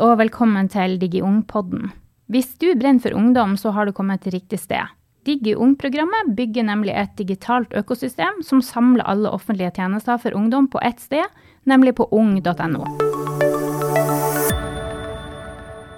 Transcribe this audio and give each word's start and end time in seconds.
Og 0.00 0.14
velkommen 0.16 0.68
til 0.72 0.94
DigiUng-podden. 0.96 1.90
Hvis 2.32 2.54
du 2.56 2.70
brenner 2.78 3.02
for 3.02 3.16
ungdom, 3.18 3.56
så 3.60 3.72
har 3.76 3.84
du 3.84 3.92
kommet 3.92 4.22
til 4.24 4.32
riktig 4.32 4.60
sted. 4.62 4.88
DigiUng-programmet 5.26 6.30
bygger 6.36 6.64
nemlig 6.64 6.94
et 6.96 7.12
digitalt 7.18 7.74
økosystem 7.76 8.40
som 8.46 8.62
samler 8.64 9.04
alle 9.04 9.28
offentlige 9.28 9.72
tjenester 9.76 10.16
for 10.22 10.32
ungdom 10.38 10.70
på 10.72 10.80
ett 10.86 11.02
sted, 11.02 11.26
nemlig 11.68 11.96
på 11.98 12.06
ung.no. 12.08 12.86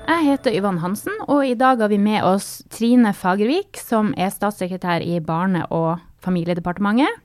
Jeg 0.09 0.27
heter 0.27 0.57
Yvonne 0.59 0.83
Hansen, 0.83 1.15
og 1.29 1.47
i 1.47 1.55
dag 1.55 1.79
har 1.79 1.93
vi 1.93 2.01
med 2.01 2.25
oss 2.27 2.65
Trine 2.73 3.15
Fagervik, 3.15 3.79
som 3.79 4.15
er 4.17 4.35
statssekretær 4.35 5.05
i 5.05 5.21
Barne- 5.21 5.69
og 5.71 6.01
familiedepartementet. 6.25 7.21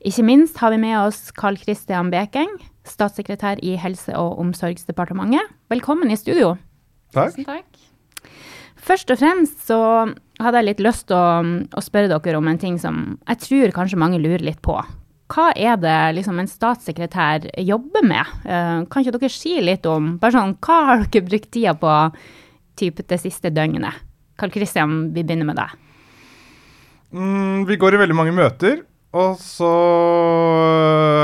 Ikke 0.00 0.24
minst 0.24 0.56
har 0.62 0.72
vi 0.72 0.80
med 0.80 0.96
oss 1.00 1.32
Carl 1.36 1.58
Christian 1.60 2.10
Bekeng, 2.14 2.54
statssekretær 2.88 3.60
i 3.64 3.76
Helse- 3.80 4.16
og 4.18 4.38
omsorgsdepartementet. 4.42 5.48
Velkommen 5.72 6.10
i 6.12 6.18
studio. 6.20 6.54
Takk. 7.14 7.38
takk. 7.46 7.82
Først 8.84 9.10
og 9.14 9.20
fremst 9.20 9.64
så 9.64 9.78
hadde 10.42 10.60
jeg 10.60 10.68
litt 10.68 10.82
lyst 10.84 11.06
til 11.08 11.16
å, 11.16 11.40
å, 11.72 11.82
spørre 11.84 12.10
dere 12.12 12.36
om 12.40 12.50
en 12.50 12.60
ting 12.60 12.76
som 12.80 13.16
jeg 13.22 13.40
tror 13.46 13.74
kanskje 13.76 14.00
mange 14.00 14.20
lurer 14.20 14.44
litt 14.44 14.60
på. 14.64 14.76
Hva 15.32 15.50
er 15.56 15.78
det 15.80 15.98
liksom 16.18 16.38
en 16.38 16.50
statssekretær 16.50 17.46
jobber 17.64 18.04
med? 18.04 18.32
Uh, 18.44 18.84
kan 18.90 19.00
ikke 19.00 19.16
dere 19.16 19.32
si 19.32 19.56
litt 19.64 19.86
om 19.88 20.18
bare 20.20 20.36
sånn, 20.36 20.58
Hva 20.60 20.80
har 20.90 21.06
dere 21.06 21.24
brukt 21.30 21.48
tida 21.54 21.72
på 21.78 21.94
typ 22.76 23.00
det 23.08 23.20
siste 23.22 23.54
døgnet? 23.54 24.02
Karl 24.36 24.52
Kristian, 24.52 25.14
vi 25.14 25.22
begynner 25.22 25.48
med 25.48 25.62
deg. 25.62 25.80
Mm, 27.14 27.64
vi 27.70 27.78
går 27.78 27.94
i 27.94 28.02
veldig 28.02 28.18
mange 28.18 28.34
møter. 28.36 28.82
Og 29.14 29.38
så 29.38 29.70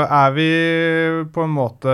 er 0.03 0.31
vi 0.35 0.47
på 1.33 1.43
en 1.45 1.53
måte 1.55 1.93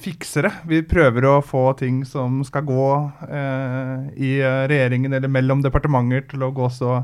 fiksere. 0.00 0.50
Vi 0.68 0.82
prøver 0.88 1.26
å 1.28 1.36
få 1.44 1.70
ting 1.78 2.02
som 2.08 2.40
skal 2.46 2.66
gå 2.68 2.88
eh, 3.28 4.08
i 4.16 4.32
regjeringen 4.42 5.14
eller 5.16 5.32
mellom 5.32 5.62
departementer 5.64 6.26
til 6.30 6.44
å 6.46 6.52
gå 6.54 6.68
så 6.72 7.00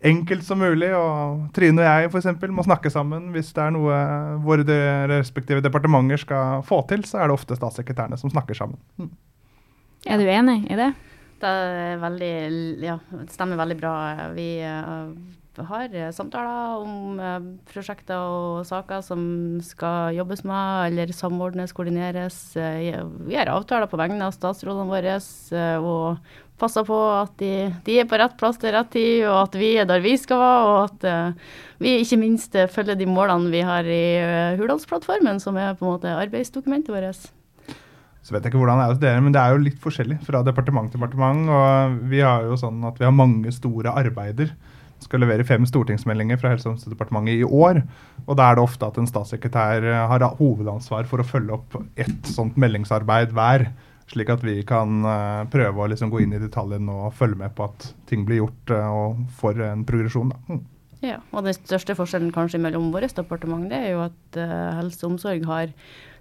enkelt 0.00 0.44
som 0.46 0.60
mulig. 0.62 0.90
Og 0.96 1.48
Trine 1.56 1.82
og 1.82 1.88
jeg 1.88 2.10
for 2.10 2.20
eksempel, 2.22 2.52
må 2.54 2.64
snakke 2.66 2.92
sammen. 2.92 3.30
Hvis 3.34 3.52
det 3.56 3.64
er 3.66 3.74
noe 3.76 4.00
våre 4.44 4.66
de 4.66 4.78
respektive 5.12 5.64
departementer 5.64 6.24
skal 6.24 6.64
få 6.66 6.82
til, 6.90 7.04
så 7.08 7.20
er 7.20 7.30
det 7.30 7.38
ofte 7.38 7.58
statssekretærene 7.58 8.20
som 8.20 8.32
snakker 8.32 8.58
sammen. 8.58 8.80
Mm. 9.00 9.12
Er 10.08 10.20
du 10.20 10.30
enig 10.32 10.62
i 10.72 10.78
det? 10.80 10.92
Det, 11.40 11.52
veldig, 12.00 12.34
ja, 12.84 12.98
det 13.16 13.30
stemmer 13.32 13.60
veldig 13.60 13.76
bra. 13.80 13.94
Vi 14.36 14.48
uh, 14.60 15.08
har 15.58 15.94
eh, 15.94 16.10
samtaler 16.14 16.82
om 16.84 17.18
eh, 17.20 17.38
prosjekter 17.70 18.18
og 18.18 18.66
saker 18.68 19.02
som 19.04 19.22
skal 19.64 20.14
jobbes 20.14 20.44
med 20.46 20.92
eller 20.92 21.12
samordnes, 21.14 21.74
koordineres. 21.76 22.38
Eh, 22.56 23.00
vi 23.26 23.38
har 23.38 23.50
avtaler 23.50 23.90
på 23.90 23.98
vegne 24.00 24.22
av 24.26 24.36
statsrådene 24.36 24.90
våre 24.90 25.16
og 25.80 26.30
passer 26.60 26.84
på 26.84 26.96
at 27.16 27.32
de, 27.40 27.70
de, 27.86 27.98
er 27.98 28.08
på 28.08 28.18
rett 28.20 28.36
plass 28.38 28.60
til 28.60 28.74
rett 28.74 28.90
tid, 28.92 29.24
og 29.24 29.46
at 29.46 29.54
vi 29.56 29.72
er 29.80 29.88
der 29.88 30.02
vi 30.04 30.12
skal 30.20 30.40
være, 30.42 30.64
og 30.68 30.78
at 30.84 31.36
vi 31.80 31.94
ikke 32.02 32.20
minst 32.20 32.56
følger 32.74 32.98
de 33.00 33.08
målene 33.08 33.48
vi 33.48 33.62
har 33.64 33.88
i 33.88 34.56
Hurdalsplattformen, 34.60 35.40
som 35.40 35.56
er 35.56 35.72
på 35.72 35.86
en 35.86 35.94
måte 35.94 36.12
arbeidsdokumentet 36.12 36.92
vårt. 36.92 37.30
Så 38.20 38.34
vet 38.34 38.44
jeg 38.44 38.52
ikke 38.52 38.60
hvordan 38.60 38.76
det 38.76 38.84
er 38.84 38.92
hos 38.92 39.00
dere, 39.00 39.22
men 39.24 39.32
det 39.32 39.40
er 39.40 39.54
jo 39.54 39.64
litt 39.64 39.80
forskjellig 39.80 40.18
fra 40.26 40.42
departement 40.44 40.92
til 40.92 41.00
departement. 41.00 41.48
Og 41.48 41.96
vi 42.12 42.20
har 42.20 42.44
jo 42.44 42.60
sånn 42.60 42.84
at 42.84 43.00
vi 43.00 43.08
har 43.08 43.16
mange 43.16 43.56
store 43.56 43.96
arbeider 43.96 44.52
skal 45.04 45.22
levere 45.24 45.46
fem 45.48 45.66
stortingsmeldinger 45.68 46.40
fra 46.40 46.52
Helse- 46.52 46.68
og 46.68 46.76
omsorgsdepartementet 46.76 47.40
i 47.40 47.46
år. 47.46 47.82
Og 48.26 48.36
da 48.38 48.50
er 48.50 48.58
det 48.58 48.64
ofte 48.64 48.88
at 48.88 48.98
en 49.00 49.08
statssekretær 49.08 49.86
eh, 49.86 50.02
har 50.12 50.26
hovedansvar 50.38 51.08
for 51.10 51.22
å 51.22 51.26
følge 51.26 51.56
opp 51.56 51.78
ett 52.00 52.28
sånt 52.28 52.58
meldingsarbeid 52.60 53.32
hver. 53.36 53.70
Slik 54.10 54.32
at 54.32 54.42
vi 54.42 54.56
kan 54.66 55.04
uh, 55.06 55.46
prøve 55.46 55.84
å 55.84 55.86
liksom 55.92 56.10
gå 56.10 56.24
inn 56.24 56.32
i 56.34 56.40
detaljene 56.42 56.90
og 56.90 57.12
følge 57.14 57.38
med 57.44 57.52
på 57.54 57.68
at 57.68 57.92
ting 58.10 58.24
blir 58.26 58.40
gjort 58.40 58.72
uh, 58.74 58.88
og 58.90 59.20
får 59.38 59.60
en 59.68 59.84
progresjon. 59.86 60.32
Mm. 60.48 60.64
Ja, 61.04 61.20
og 61.30 61.46
Den 61.46 61.54
største 61.54 61.94
forskjellen 61.94 62.32
kanskje 62.34 62.58
mellom 62.60 62.88
våre 62.90 63.06
departement 63.06 63.70
det 63.70 63.78
er 63.78 63.92
jo 63.94 64.02
at 64.02 64.38
helse 64.80 65.06
og 65.06 65.14
omsorg 65.14 65.46
har 65.48 65.70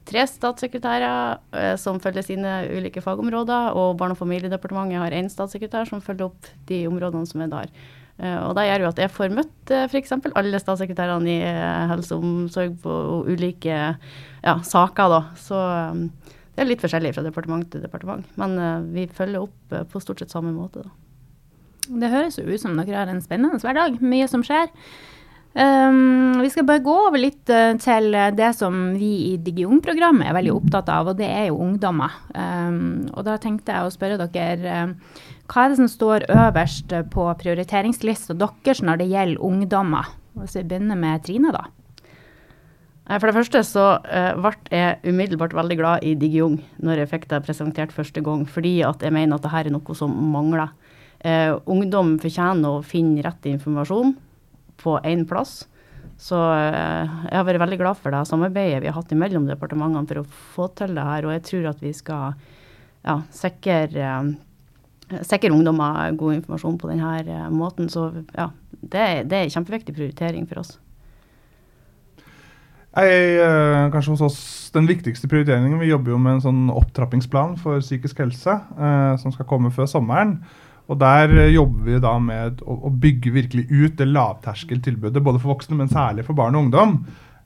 tre 0.08 0.22
statssekretærer 0.30 1.74
som 1.82 1.98
følger 2.00 2.24
sine 2.24 2.54
ulike 2.78 3.02
fagområder, 3.04 3.74
og 3.76 3.98
Barne- 4.00 4.16
og 4.16 4.22
familiedepartementet 4.22 5.02
har 5.02 5.18
én 5.18 5.28
statssekretær 5.28 5.90
som 5.90 6.00
følger 6.06 6.30
opp 6.30 6.48
de 6.70 6.86
områdene 6.88 7.28
som 7.28 7.44
er 7.44 7.52
der. 7.52 7.74
Eh, 8.20 8.40
og 8.44 8.56
det 8.58 8.66
gjør 8.68 8.84
jo 8.84 8.90
at 8.90 9.00
jeg 9.00 9.12
får 9.16 9.36
møtt 9.36 9.72
uh, 9.72 9.86
f.eks. 9.88 10.16
alle 10.36 10.60
statssekretærene 10.60 11.32
i 11.32 11.38
eh, 11.48 11.92
helse 11.94 12.18
og 12.18 12.26
omsorg 12.28 12.76
på 12.84 12.96
ulike 13.30 13.78
ja, 13.80 14.56
saker. 14.66 15.14
Da. 15.14 15.22
Så 15.40 15.60
um, 15.60 16.10
det 16.56 16.66
er 16.66 16.68
litt 16.68 16.84
forskjellig 16.84 17.14
fra 17.16 17.24
departement 17.24 17.70
til 17.72 17.86
departement. 17.86 18.26
Men 18.40 18.58
vi 18.92 19.06
følger 19.16 19.46
opp 19.46 19.78
på 19.94 20.02
stort 20.04 20.20
sett 20.20 20.34
samme 20.34 20.52
måte. 20.52 20.84
Da. 20.84 20.92
Det 22.02 22.10
høres 22.12 22.36
jo 22.38 22.44
ut 22.50 22.60
som 22.60 22.76
dere 22.76 22.98
har 23.00 23.12
en 23.12 23.24
spennende 23.24 23.62
hverdag. 23.64 23.96
Mye 24.04 24.28
som 24.28 24.44
skjer. 24.44 24.68
Um, 25.56 26.36
vi 26.44 26.52
skal 26.52 26.68
bare 26.68 26.84
gå 26.84 26.94
over 27.08 27.18
litt 27.18 27.48
til 27.48 28.18
det 28.36 28.52
som 28.60 28.76
vi 29.00 29.14
i 29.32 29.34
DigiUng-programmet 29.42 30.28
er 30.28 30.36
veldig 30.36 30.58
opptatt 30.60 30.92
av, 30.94 31.14
og 31.14 31.18
det 31.22 31.32
er 31.32 31.48
jo 31.48 31.64
ungdommer. 31.64 32.20
Um, 32.36 33.08
og 33.16 33.24
da 33.30 33.40
tenkte 33.40 33.78
jeg 33.78 33.88
å 33.88 33.96
spørre 33.96 34.28
dere 34.28 34.84
hva 35.50 35.66
er 35.66 35.72
det 35.72 35.80
som 35.80 35.90
står 35.90 36.28
øverst 36.30 36.94
på 37.14 37.26
prioriteringslista 37.42 38.36
deres 38.38 38.84
når 38.86 39.02
det 39.02 39.10
gjelder 39.10 39.46
ungdommer? 39.46 40.12
Hvis 40.38 40.60
vi 40.60 40.68
begynner 40.70 41.00
med 41.00 41.24
Trine, 41.26 41.52
da. 41.56 41.66
For 43.10 43.26
det 43.26 43.34
første 43.40 43.64
så 43.66 43.86
uh, 44.06 44.36
ble 44.38 44.52
jeg 44.70 45.00
umiddelbart 45.10 45.56
veldig 45.58 45.78
glad 45.80 46.06
i 46.06 46.14
DigiUng 46.20 46.60
når 46.86 47.02
jeg 47.02 47.10
fikk 47.16 47.26
det 47.32 47.42
presentert 47.48 47.94
første 47.96 48.22
gang, 48.22 48.44
fordi 48.46 48.76
at 48.86 49.02
jeg 49.02 49.16
mener 49.16 49.40
at 49.40 49.48
dette 49.48 49.64
er 49.64 49.72
noe 49.74 49.96
som 49.98 50.14
mangler. 50.30 50.70
Uh, 51.26 51.58
ungdom 51.66 52.20
fortjener 52.22 52.78
å 52.78 52.86
finne 52.86 53.26
rett 53.26 53.50
informasjon 53.50 54.14
på 54.80 55.00
én 55.10 55.26
plass. 55.28 55.64
Så 56.22 56.38
uh, 56.38 57.10
jeg 57.26 57.34
har 57.34 57.48
vært 57.50 57.64
veldig 57.66 57.82
glad 57.82 57.98
for 57.98 58.14
det 58.14 58.22
samarbeidet 58.30 58.84
vi 58.84 58.92
har 58.92 59.00
hatt 59.00 59.18
mellom 59.18 59.50
departementene 59.50 60.06
for 60.06 60.22
å 60.22 60.28
få 60.54 60.70
til 60.78 60.94
det 60.94 61.08
her, 61.10 61.26
og 61.26 61.34
jeg 61.34 61.46
tror 61.50 61.68
at 61.74 61.82
vi 61.82 61.96
skal 61.98 62.38
ja, 63.02 63.18
sikre 63.34 64.14
sikre 65.28 65.54
ungdommer 65.56 66.14
god 66.20 66.40
informasjon 66.40 66.78
på 66.82 66.92
denne 66.92 67.16
eh, 67.24 67.50
måten. 67.54 67.90
Så 67.90 68.10
ja, 68.36 68.50
det, 68.82 69.08
det 69.32 69.38
er 69.38 69.48
en 69.48 69.58
kjempeviktig 69.58 69.96
prioritering 69.98 70.48
for 70.50 70.64
oss. 70.64 70.78
Jeg, 72.90 73.36
eh, 73.38 73.92
kanskje 73.94 74.16
hos 74.16 74.24
oss 74.26 74.40
Den 74.74 74.88
viktigste 74.90 75.28
prioriteringen 75.30 75.78
Vi 75.78 75.92
jobber 75.92 76.16
jo 76.16 76.18
med 76.18 76.40
en 76.40 76.42
sånn 76.42 76.72
opptrappingsplan 76.74 77.54
for 77.62 77.84
psykisk 77.86 78.18
helse 78.24 78.56
eh, 78.58 79.14
som 79.22 79.34
skal 79.34 79.46
komme 79.50 79.70
før 79.74 79.86
sommeren. 79.90 80.40
Og 80.90 80.98
Der 80.98 81.30
eh, 81.38 81.54
jobber 81.54 81.86
vi 81.86 82.02
da 82.02 82.16
med 82.18 82.64
å, 82.66 82.80
å 82.90 82.92
bygge 82.92 83.34
virkelig 83.36 83.68
ut 83.70 83.98
det 84.00 84.10
lavterskeltilbudet, 84.10 85.22
både 85.22 85.42
for 85.42 85.54
voksne, 85.54 85.78
men 85.78 85.92
særlig 85.92 86.26
for 86.26 86.38
barn 86.38 86.58
og 86.58 86.66
ungdom. 86.66 86.98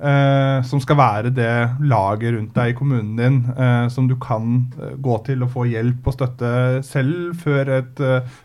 Uh, 0.02 0.58
som 0.66 0.82
skal 0.82 0.98
være 0.98 1.30
det 1.32 1.52
laget 1.86 2.34
rundt 2.34 2.56
deg 2.58 2.72
i 2.72 2.76
kommunen 2.76 3.14
din 3.16 3.36
uh, 3.54 3.86
som 3.94 4.08
du 4.10 4.16
kan 4.20 4.66
uh, 4.74 4.96
gå 4.98 5.20
til 5.28 5.46
og 5.46 5.52
få 5.54 5.68
hjelp 5.70 6.10
og 6.10 6.16
støtte 6.18 6.50
selv 6.84 7.38
før 7.40 7.70
et 7.78 8.02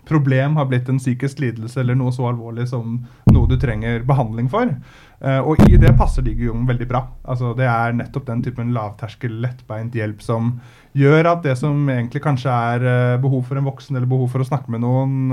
problem 0.07 0.59
har 0.61 0.69
blitt 0.69 0.91
en 0.93 1.01
psykisk 1.01 1.41
lidelse 1.41 1.81
eller 1.81 1.97
noe 1.99 2.13
så 2.15 2.29
alvorlig 2.29 2.69
som 2.69 3.01
noe 3.33 3.49
du 3.49 3.57
trenger 3.59 4.05
behandling 4.07 4.51
for. 4.53 4.71
Og 5.19 5.59
i 5.67 5.75
det 5.81 5.91
passer 5.99 6.23
Digijung 6.23 6.63
veldig 6.69 6.87
bra. 6.87 7.01
Altså, 7.27 7.51
det 7.59 7.67
er 7.67 7.97
nettopp 7.99 8.29
den 8.29 8.43
typen 8.45 8.69
lavterskel, 8.71 9.33
lettbeint 9.43 9.97
hjelp 9.99 10.21
som 10.23 10.53
gjør 10.99 11.27
at 11.33 11.43
det 11.43 11.57
som 11.59 11.89
egentlig 11.91 12.23
kanskje 12.23 12.55
er 12.55 13.19
behov 13.23 13.43
for 13.49 13.59
en 13.59 13.67
voksen 13.67 13.99
eller 13.99 14.07
behov 14.11 14.31
for 14.31 14.45
å 14.45 14.47
snakke 14.47 14.71
med 14.71 14.85
noen, 14.85 15.33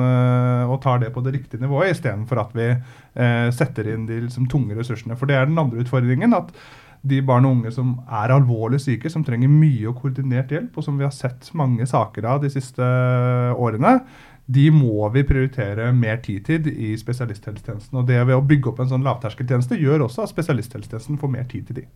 og 0.65 0.79
tar 0.81 1.03
det 1.03 1.11
på 1.13 1.21
det 1.25 1.35
riktige 1.37 1.61
nivået, 1.61 1.93
istedenfor 1.93 2.41
at 2.41 2.57
vi 2.57 2.71
setter 3.15 3.87
inn 3.93 4.09
de 4.09 4.17
liksom, 4.25 4.49
tunge 4.51 4.75
ressursene. 4.75 5.15
For 5.15 5.29
det 5.29 5.37
er 5.39 5.47
den 5.47 5.61
andre 5.61 5.83
utfordringen. 5.85 6.35
at 6.35 6.51
de 7.05 7.21
barn 7.21 7.45
og 7.45 7.59
unge 7.59 7.71
som 7.73 7.91
er 8.09 8.33
alvorlig 8.33 8.79
syke, 8.81 9.09
som 9.13 9.23
trenger 9.25 9.51
mye 9.51 9.89
og 9.91 9.99
koordinert 10.01 10.53
hjelp, 10.53 10.77
og 10.77 10.85
som 10.85 10.97
vi 10.97 11.05
har 11.05 11.13
sett 11.13 11.51
mange 11.53 11.85
saker 11.89 12.25
av 12.25 12.41
de 12.41 12.49
siste 12.49 12.87
årene, 13.61 13.99
de 14.45 14.65
må 14.73 15.07
vi 15.13 15.25
prioritere 15.25 15.91
mer 15.93 16.19
tid 16.25 16.45
til 16.49 16.69
i 16.69 16.93
spesialisthelsetjenesten. 16.97 17.97
Og 17.97 18.09
det 18.09 18.19
ved 18.25 18.37
å 18.37 18.45
bygge 18.45 18.71
opp 18.71 18.81
en 18.81 18.91
sånn 18.91 19.05
lavterskeltjeneste 19.05 19.77
gjør 19.81 20.05
også 20.07 20.25
at 20.25 20.33
spesialisthelsetjenesten 20.33 21.21
får 21.21 21.33
mer 21.33 21.47
tid 21.49 21.69
til 21.69 21.81
de. 21.81 21.87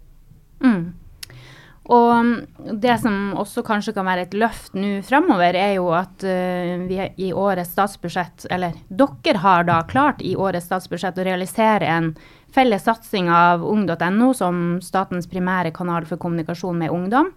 Og 1.90 2.74
det 2.82 2.96
som 3.02 3.32
også 3.42 3.64
kanskje 3.66 3.96
kan 3.96 4.06
være 4.06 4.28
et 4.28 4.36
løft 4.38 4.76
nå 4.78 5.00
framover, 5.08 5.58
er 5.58 5.74
jo 5.80 5.88
at 5.98 6.22
uh, 6.22 6.84
vi 6.86 7.00
i 7.18 7.32
årets 7.34 7.74
statsbudsjett, 7.74 8.46
eller 8.54 8.78
dere 8.90 9.42
har 9.42 9.66
da 9.66 9.80
klart 9.90 10.22
i 10.22 10.36
årets 10.38 10.70
statsbudsjett 10.70 11.18
å 11.18 11.26
realisere 11.26 11.90
en 11.90 12.12
felles 12.54 12.86
satsing 12.86 13.30
av 13.34 13.66
ung.no 13.66 14.30
som 14.38 14.78
statens 14.86 15.30
primære 15.30 15.74
kanal 15.74 16.06
for 16.10 16.22
kommunikasjon 16.22 16.78
med 16.78 16.94
ungdom 16.94 17.34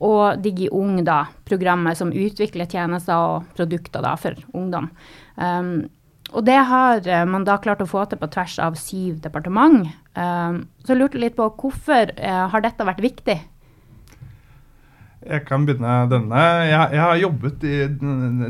og 0.00 0.40
DigiUng, 0.40 1.02
da, 1.04 1.26
programmet 1.44 1.98
som 1.98 2.12
utvikler 2.12 2.68
tjenester 2.70 3.20
og 3.20 3.48
produkter 3.56 4.04
da, 4.04 4.14
for 4.20 4.36
ungdom. 4.56 4.88
Um, 5.36 5.90
og 6.30 6.46
det 6.46 6.56
har 6.70 7.04
eh, 7.10 7.24
man 7.26 7.44
da 7.44 7.56
klart 7.58 7.82
å 7.82 7.88
få 7.90 8.04
til 8.06 8.20
på 8.20 8.28
tvers 8.30 8.54
av 8.62 8.76
syv 8.78 9.18
departement. 9.24 9.88
Um, 10.14 10.62
så 10.86 10.94
lurte 10.94 11.18
litt 11.18 11.34
på 11.36 11.48
hvorfor 11.58 12.12
uh, 12.16 12.46
har 12.52 12.62
dette 12.64 12.86
vært 12.86 13.02
viktig? 13.02 13.36
Jeg 15.20 15.44
kan 15.44 15.66
begynne 15.68 15.94
denne. 16.08 16.42
Jeg, 16.64 16.84
jeg 16.96 17.00
har 17.04 17.18
jobbet 17.20 17.64
i 17.68 17.76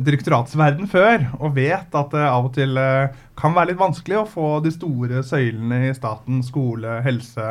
direktoratsverden 0.06 0.87
før 0.90 1.25
og 1.40 1.56
vet 1.56 1.96
at 1.99 2.12
det 2.14 2.22
av 2.28 2.46
og 2.46 2.52
til 2.55 2.78
eh, 2.78 3.17
kan 3.38 3.56
være 3.56 3.72
litt 3.72 3.81
vanskelig 3.81 4.20
å 4.20 4.28
få 4.31 4.50
de 4.62 4.70
store 4.70 5.25
søylene 5.26 5.88
i 5.88 5.96
staten, 5.96 6.44
skole, 6.46 7.00
helse, 7.02 7.49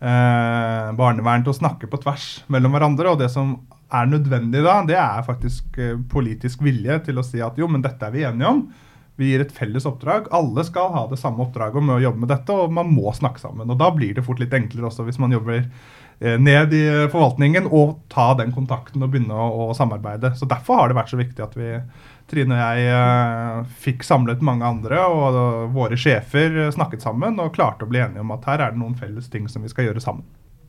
eh, 0.00 0.88
barnevern, 0.96 1.44
til 1.44 1.52
å 1.52 1.58
snakke 1.60 1.90
på 1.92 2.00
tvers 2.00 2.30
mellom 2.48 2.72
hverandre. 2.72 3.12
Og 3.12 3.20
det 3.20 3.28
som 3.34 3.58
er 3.92 4.08
nødvendig 4.08 4.64
da, 4.64 4.80
det 4.88 4.96
er 4.96 5.28
faktisk 5.28 5.76
eh, 5.76 5.98
politisk 6.08 6.64
vilje 6.64 7.02
til 7.10 7.20
å 7.20 7.26
si 7.26 7.44
at 7.44 7.60
jo, 7.60 7.68
men 7.68 7.84
dette 7.84 8.08
er 8.08 8.16
vi 8.16 8.24
enige 8.30 8.54
om. 8.56 8.64
Vi 9.20 9.32
gir 9.32 9.44
et 9.44 9.52
felles 9.52 9.84
oppdrag. 9.88 10.32
Alle 10.32 10.64
skal 10.64 10.92
ha 10.94 11.04
det 11.10 11.20
samme 11.20 11.44
oppdraget 11.44 11.84
med 11.84 11.98
å 11.98 12.02
jobbe 12.06 12.24
med 12.24 12.32
dette, 12.32 12.54
og 12.54 12.72
man 12.72 12.88
må 12.94 13.12
snakke 13.12 13.44
sammen. 13.44 13.68
Og 13.68 13.76
da 13.76 13.92
blir 13.92 14.16
det 14.16 14.24
fort 14.24 14.40
litt 14.40 14.56
enklere 14.56 14.88
også 14.88 15.04
hvis 15.04 15.20
man 15.20 15.36
jobber 15.36 15.66
ned 16.18 16.72
i 16.74 16.84
forvaltningen 17.12 17.68
og 17.70 18.00
ta 18.10 18.32
den 18.38 18.50
kontakten 18.50 19.04
og 19.04 19.12
begynne 19.12 19.36
å, 19.38 19.68
å, 19.68 19.74
samarbeide. 19.76 20.32
Så 20.34 20.48
Derfor 20.50 20.80
har 20.80 20.90
det 20.90 20.96
vært 20.98 21.12
så 21.12 21.20
viktig 21.20 21.44
at 21.44 21.54
vi, 21.58 21.68
Trine 22.28 22.56
og 22.56 22.60
jeg, 22.60 22.88
eh, 22.92 23.60
fikk 23.84 24.02
samlet 24.04 24.42
mange 24.44 24.66
andre, 24.66 24.98
og 25.06 25.70
våre 25.76 25.96
sjefer 26.00 26.58
snakket 26.74 27.06
sammen 27.06 27.38
og 27.40 27.54
klarte 27.54 27.86
å 27.86 27.92
bli 27.92 28.02
enige 28.02 28.24
om 28.24 28.34
at 28.34 28.50
her 28.50 28.64
er 28.64 28.74
det 28.74 28.82
noen 28.82 28.98
felles 28.98 29.30
ting 29.30 29.46
som 29.48 29.62
vi 29.62 29.70
skal 29.72 29.88
gjøre 29.88 30.02
sammen. 30.04 30.26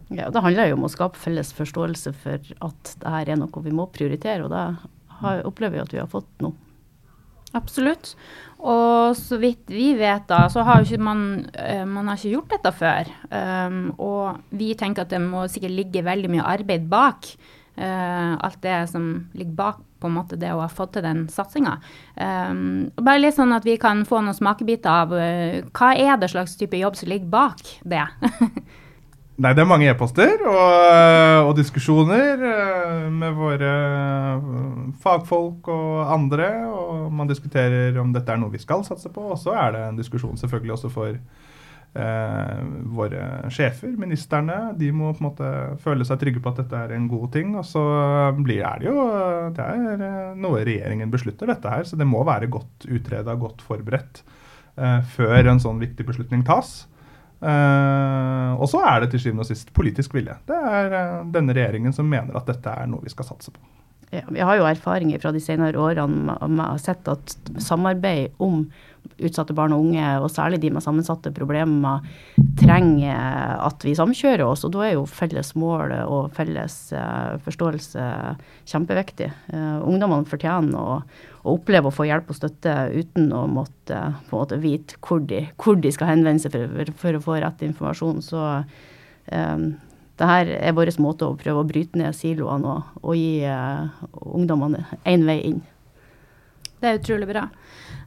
Ja, 0.09 0.29
Det 0.29 0.41
handler 0.41 0.69
jo 0.69 0.79
om 0.79 0.87
å 0.87 0.93
skape 0.93 1.19
felles 1.21 1.51
forståelse 1.53 2.13
for 2.17 2.39
at 2.69 2.95
dette 2.95 3.17
er 3.33 3.37
noe 3.37 3.65
vi 3.65 3.73
må 3.73 3.89
prioritere, 3.93 4.45
og 4.45 4.53
det 4.53 5.43
opplever 5.45 5.77
vi 5.77 5.83
at 5.83 5.93
vi 5.93 6.01
har 6.01 6.09
fått 6.09 6.29
nå. 6.41 6.53
Absolutt. 7.57 8.13
Og 8.59 9.15
så 9.17 9.39
vidt 9.39 9.71
vi 9.71 9.93
vet, 9.97 10.25
da, 10.29 10.43
så 10.51 10.65
har 10.67 10.81
jo 10.81 10.89
ikke 10.89 11.05
man, 11.07 11.21
uh, 11.55 11.85
man 11.87 12.11
har 12.11 12.19
ikke 12.19 12.33
gjort 12.35 12.57
dette 12.57 12.73
før. 12.75 13.11
Um, 13.31 13.79
og 13.97 14.41
vi 14.51 14.73
tenker 14.77 15.05
at 15.05 15.13
det 15.13 15.21
må 15.23 15.45
sikkert 15.49 15.77
ligge 15.77 16.05
veldig 16.05 16.31
mye 16.33 16.49
arbeid 16.57 16.89
bak. 16.91 17.31
Uh, 17.79 18.35
alt 18.43 18.59
det 18.65 18.81
som 18.91 19.05
ligger 19.39 19.55
bak 19.55 19.77
på 19.99 20.07
en 20.09 20.15
måte 20.15 20.37
det 20.39 20.51
å 20.51 20.59
ha 20.61 20.67
fått 20.71 20.97
til 20.97 21.05
den 21.05 21.25
satsinga. 21.31 21.77
Um, 22.19 22.89
bare 22.99 23.23
litt 23.23 23.37
sånn 23.37 23.55
at 23.55 23.67
vi 23.67 23.77
kan 23.79 24.03
få 24.07 24.19
noen 24.23 24.35
smakebiter 24.35 24.91
av 25.05 25.15
uh, 25.15 25.63
hva 25.71 25.93
er 25.95 26.19
det 26.19 26.31
slags 26.33 26.57
type 26.59 26.79
jobb 26.79 26.99
som 26.99 27.11
ligger 27.11 27.31
bak 27.31 27.63
det. 27.87 28.05
Nei, 29.39 29.53
det 29.55 29.61
er 29.63 29.69
mange 29.69 29.87
e-poster 29.87 30.41
og, 30.43 30.71
og, 31.47 31.53
diskusjoner 31.55 32.41
eh, 32.43 33.05
med 33.07 33.37
våre 33.37 33.69
eh, 33.71 34.49
fagfolk 34.99 35.69
og 35.71 36.11
andre. 36.11 36.49
Og 36.67 37.05
man 37.15 37.29
diskuterer 37.29 37.95
om 38.01 38.11
dette 38.11 38.35
er 38.35 38.41
noe 38.41 38.51
vi 38.51 38.59
skal 38.59 38.83
satse 38.83 39.11
på. 39.15 39.29
Og 39.31 39.39
så 39.39 39.55
er 39.55 39.77
det 39.77 39.85
en 39.85 40.01
diskusjon 40.01 40.35
selvfølgelig 40.41 40.75
også 40.75 40.91
for 40.91 41.15
eh, 41.15 42.59
våre 42.99 43.23
sjefer, 43.55 43.95
ministerne. 44.01 44.73
De 44.75 44.91
må 44.91 45.13
på 45.13 45.23
en 45.23 45.29
måte 45.29 45.53
føle 45.85 46.07
seg 46.07 46.19
trygge 46.19 46.43
på 46.43 46.51
at 46.51 46.59
dette 46.65 46.83
er 46.83 46.97
en 46.97 47.07
god 47.07 47.31
ting. 47.37 47.55
Og 47.55 47.63
så 47.67 47.85
blir, 48.41 48.65
er 48.67 48.83
det 48.83 48.91
jo 48.91 49.07
det 49.55 49.71
er 49.71 50.05
eh, 50.09 50.35
noe 50.35 50.67
regjeringen 50.67 51.15
beslutter, 51.15 51.47
dette 51.47 51.77
her. 51.77 51.87
Så 51.87 51.95
det 51.95 52.09
må 52.09 52.27
være 52.27 52.51
godt 52.51 52.91
utreda, 52.91 53.39
godt 53.39 53.63
forberedt 53.63 54.23
eh, 54.75 54.99
før 55.15 55.53
en 55.53 55.63
sånn 55.63 55.79
viktig 55.79 56.11
beslutning 56.11 56.43
tas. 56.43 56.81
Uh, 57.39 58.59
og 58.59 58.67
så 58.67 58.81
er 58.83 59.03
det 59.03 59.13
til 59.13 59.21
syvende 59.23 59.45
og 59.45 59.47
sist 59.47 59.71
politisk 59.75 60.15
vilje. 60.17 60.35
Det 60.49 60.55
er 60.55 60.95
uh, 60.95 61.27
denne 61.31 61.55
regjeringen 61.55 61.95
som 61.95 62.09
mener 62.09 62.35
at 62.35 62.49
dette 62.49 62.73
er 62.73 62.89
noe 62.91 63.05
vi 63.05 63.13
skal 63.13 63.29
satse 63.29 63.53
på. 63.55 63.61
Ja, 64.11 64.23
vi 64.25 64.41
har 64.41 64.57
jo 64.57 64.65
erfaringer 64.65 65.21
fra 65.21 65.31
de 65.31 65.41
senere 65.43 65.77
årene 65.77 66.33
med 66.49 66.63
å 66.65 66.71
ha 66.71 66.77
sett 66.81 67.07
at 67.11 67.35
samarbeid 67.61 68.33
om 68.41 68.63
utsatte 69.17 69.55
barn 69.55 69.73
og 69.75 69.85
unge, 69.87 70.05
og 70.21 70.29
særlig 70.31 70.61
de 70.63 70.71
med 70.73 70.83
sammensatte 70.83 71.31
problemer, 71.35 72.05
trenger 72.59 73.57
at 73.65 73.83
vi 73.85 73.95
samkjører 73.97 74.45
oss. 74.45 74.65
Og 74.67 74.73
da 74.75 74.85
er 74.85 74.95
jo 74.95 75.07
felles 75.09 75.53
mål 75.59 75.95
og 76.03 76.29
felles 76.37 76.77
uh, 76.95 77.35
forståelse 77.45 78.05
kjempeviktig. 78.69 79.31
Uh, 79.53 79.79
ungdommene 79.87 80.29
fortjener 80.29 80.79
å, 80.79 80.99
å, 81.41 81.55
oppleve 81.55 81.89
å 81.89 81.95
få 81.95 82.07
hjelp 82.09 82.31
og 82.31 82.39
støtte 82.39 82.75
uten 82.95 83.31
å 83.35 83.45
måtte 83.49 83.99
på 84.29 84.35
en 84.35 84.39
måte 84.43 84.61
vite 84.61 84.99
hvor 85.03 85.23
de, 85.25 85.45
hvor 85.59 85.79
de 85.81 85.93
skal 85.95 86.13
henvende 86.13 86.43
seg 86.43 86.55
for, 86.55 86.95
for, 87.03 87.19
å 87.19 87.25
få 87.25 87.39
rett 87.43 87.65
informasjon. 87.67 88.23
Så 88.25 88.45
um, 88.59 89.69
det 90.19 90.27
her 90.27 90.53
er 90.59 90.75
vår 90.75 90.91
måte 90.99 91.27
å 91.27 91.37
prøve 91.39 91.63
å 91.63 91.67
bryte 91.67 91.99
ned 91.99 92.15
siloene 92.17 92.75
og, 92.75 92.95
og 93.03 93.19
gi 93.19 93.43
uh, 93.47 94.07
ungdommene 94.35 94.85
én 95.07 95.27
vei 95.27 95.41
inn. 95.53 95.61
Det 96.79 96.89
er 96.89 96.99
utrolig 96.99 97.27
bra. 97.29 97.47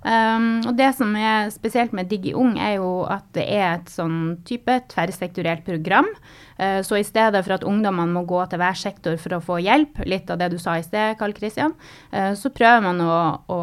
Um, 0.03 0.65
og 0.67 0.73
det 0.75 0.89
som 0.99 1.13
er 1.15 1.51
spesielt 1.55 1.93
med 1.95 2.09
DigiUng, 2.11 2.57
er 2.59 2.81
jo 2.81 3.05
at 3.07 3.29
det 3.37 3.45
er 3.55 3.67
et 3.77 3.91
sånn 3.93 4.41
type 4.49 4.75
tverrsektorielt 4.91 5.63
program. 5.67 6.09
Uh, 6.59 6.81
så 6.83 6.99
i 6.99 7.07
stedet 7.07 7.45
for 7.45 7.55
at 7.55 7.67
ungdommene 7.69 8.11
må 8.17 8.25
gå 8.27 8.41
til 8.51 8.59
hver 8.63 8.79
sektor 8.79 9.19
for 9.23 9.37
å 9.37 9.43
få 9.45 9.61
hjelp, 9.63 10.03
litt 10.09 10.33
av 10.33 10.41
det 10.41 10.51
du 10.55 10.59
sa 10.63 10.75
i 10.81 10.87
sted, 10.87 11.15
Karl 11.21 11.37
Kristian, 11.37 11.77
uh, 12.11 12.33
så 12.39 12.51
prøver 12.55 12.83
man 12.89 13.05
å, 13.05 13.19
å 13.47 13.61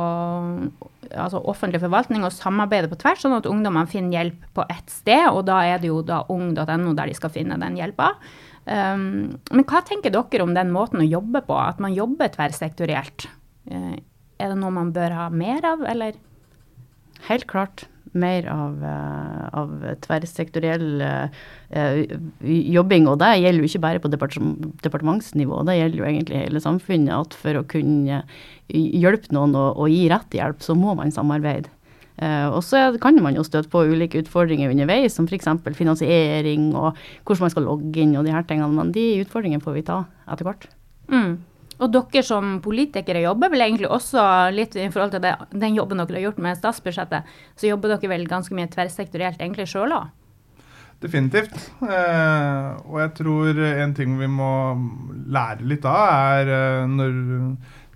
altså 1.10 1.42
offentlig 1.50 1.82
forvaltning 1.84 2.24
å 2.24 2.32
samarbeide 2.32 2.92
på 2.92 3.00
tvers, 3.02 3.24
sånn 3.26 3.36
at 3.36 3.50
ungdommene 3.50 3.90
finner 3.92 4.22
hjelp 4.22 4.46
på 4.56 4.68
ett 4.72 4.94
sted. 4.94 5.26
Og 5.34 5.44
da 5.50 5.60
er 5.68 5.82
det 5.82 5.92
jo 5.92 6.04
da 6.06 6.22
ung.no 6.32 6.94
der 6.94 7.10
de 7.10 7.18
skal 7.18 7.34
finne 7.34 7.60
den 7.60 7.80
hjelpa. 7.80 8.14
Um, 8.70 9.40
men 9.50 9.66
hva 9.68 9.82
tenker 9.84 10.14
dere 10.14 10.46
om 10.46 10.54
den 10.56 10.72
måten 10.72 11.02
å 11.02 11.10
jobbe 11.10 11.42
på, 11.48 11.58
at 11.58 11.82
man 11.84 11.96
jobber 11.96 12.32
tverrsektorielt? 12.32 13.28
Uh, 13.68 13.98
er 14.40 14.52
det 14.52 14.60
noe 14.60 14.74
man 14.74 14.92
bør 14.96 15.16
ha 15.16 15.30
mer 15.30 15.66
av, 15.68 15.86
eller? 15.88 16.18
Helt 17.28 17.48
klart 17.52 17.88
mer 18.18 18.48
av, 18.50 18.78
uh, 18.82 19.48
av 19.60 19.74
tverrsektoriell 20.06 21.02
uh, 21.04 22.14
jobbing. 22.42 23.08
Og 23.10 23.20
det 23.22 23.34
gjelder 23.38 23.62
jo 23.62 23.70
ikke 23.70 23.84
bare 23.84 24.04
på 24.04 24.12
departementsnivå, 24.14 25.64
det 25.68 25.78
gjelder 25.78 26.02
jo 26.02 26.08
egentlig 26.08 26.44
hele 26.46 26.64
samfunnet. 26.64 27.14
At 27.14 27.38
for 27.38 27.60
å 27.60 27.68
kunne 27.70 28.24
hjelpe 28.70 29.36
noen 29.36 29.58
og, 29.58 29.84
og 29.84 29.92
gi 29.94 30.08
rett 30.12 30.40
hjelp, 30.40 30.64
så 30.66 30.78
må 30.78 30.96
man 30.98 31.14
samarbeide. 31.14 31.72
Uh, 32.20 32.52
og 32.52 32.64
så 32.68 32.82
kan 33.00 33.16
man 33.24 33.38
jo 33.38 33.46
støte 33.48 33.72
på 33.72 33.86
ulike 33.88 34.20
utfordringer 34.20 34.74
underveis, 34.74 35.16
som 35.16 35.28
f.eks. 35.30 35.48
finansiering 35.78 36.74
og 36.74 36.98
hvordan 37.24 37.46
man 37.46 37.54
skal 37.54 37.70
logge 37.70 38.02
inn 38.04 38.18
og 38.20 38.28
de 38.28 38.34
her 38.36 38.48
tingene. 38.48 38.74
Men 38.76 38.92
de 38.96 39.06
utfordringene 39.22 39.64
får 39.64 39.78
vi 39.78 39.86
ta 39.88 40.02
etter 40.28 40.50
hvert. 40.50 40.68
Mm. 41.10 41.38
Og 41.80 41.92
dere 41.96 42.24
som 42.28 42.58
politikere 42.64 43.24
jobber 43.24 43.52
vel 43.54 43.64
egentlig 43.64 43.88
også 43.88 44.22
litt 44.52 44.76
i 44.76 44.90
forhold 44.92 45.14
til 45.16 45.24
det, 45.24 45.36
den 45.56 45.78
jobben 45.78 46.02
dere 46.02 46.20
har 46.20 46.26
gjort 46.28 46.42
med 46.44 46.60
statsbudsjettet, 46.60 47.36
så 47.56 47.70
jobber 47.70 47.96
dere 47.96 48.12
vel 48.12 48.26
ganske 48.28 48.56
mye 48.56 48.72
tverrsektorielt 48.72 49.40
egentlig 49.40 49.70
sjøl 49.72 49.96
òg? 49.96 50.10
Definitivt. 51.00 51.56
Eh, 51.80 52.66
og 52.84 52.98
jeg 53.00 53.12
tror 53.22 53.60
en 53.70 53.94
ting 53.96 54.18
vi 54.20 54.28
må 54.28 54.52
lære 55.32 55.64
litt 55.72 55.88
av, 55.88 56.10
er 56.42 56.52
eh, 56.52 56.90
når 56.92 57.14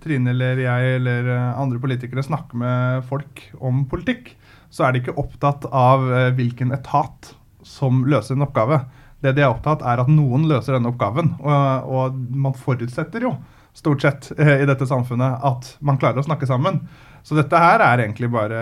Trine 0.04 0.34
eller 0.34 0.60
jeg 0.60 0.96
eller 0.98 1.30
eh, 1.32 1.60
andre 1.60 1.80
politikere 1.80 2.24
snakker 2.24 2.60
med 2.60 3.06
folk 3.08 3.40
om 3.64 3.84
politikk, 3.88 4.34
så 4.72 4.86
er 4.86 4.92
de 4.92 5.00
ikke 5.00 5.16
opptatt 5.20 5.64
av 5.70 6.04
eh, 6.10 6.30
hvilken 6.36 6.74
etat 6.76 7.32
som 7.64 8.02
løser 8.08 8.36
en 8.36 8.44
oppgave. 8.44 8.82
Det 9.24 9.32
de 9.36 9.44
er 9.44 9.52
opptatt 9.52 9.84
er 9.86 10.02
at 10.02 10.10
noen 10.12 10.44
løser 10.50 10.76
denne 10.76 10.90
oppgaven. 10.92 11.32
Og, 11.40 11.88
og 11.88 12.18
man 12.44 12.56
forutsetter 12.58 13.24
jo 13.24 13.32
stort 13.74 14.04
sett 14.04 14.30
eh, 14.38 14.62
i 14.62 14.68
dette 14.68 14.86
samfunnet 14.88 15.42
at 15.44 15.74
man 15.84 15.98
klarer 16.00 16.22
å 16.22 16.26
snakke 16.26 16.48
sammen. 16.48 16.84
Så 17.24 17.32
dette 17.38 17.56
her 17.56 17.80
er 17.80 18.02
egentlig 18.02 18.28
bare 18.28 18.58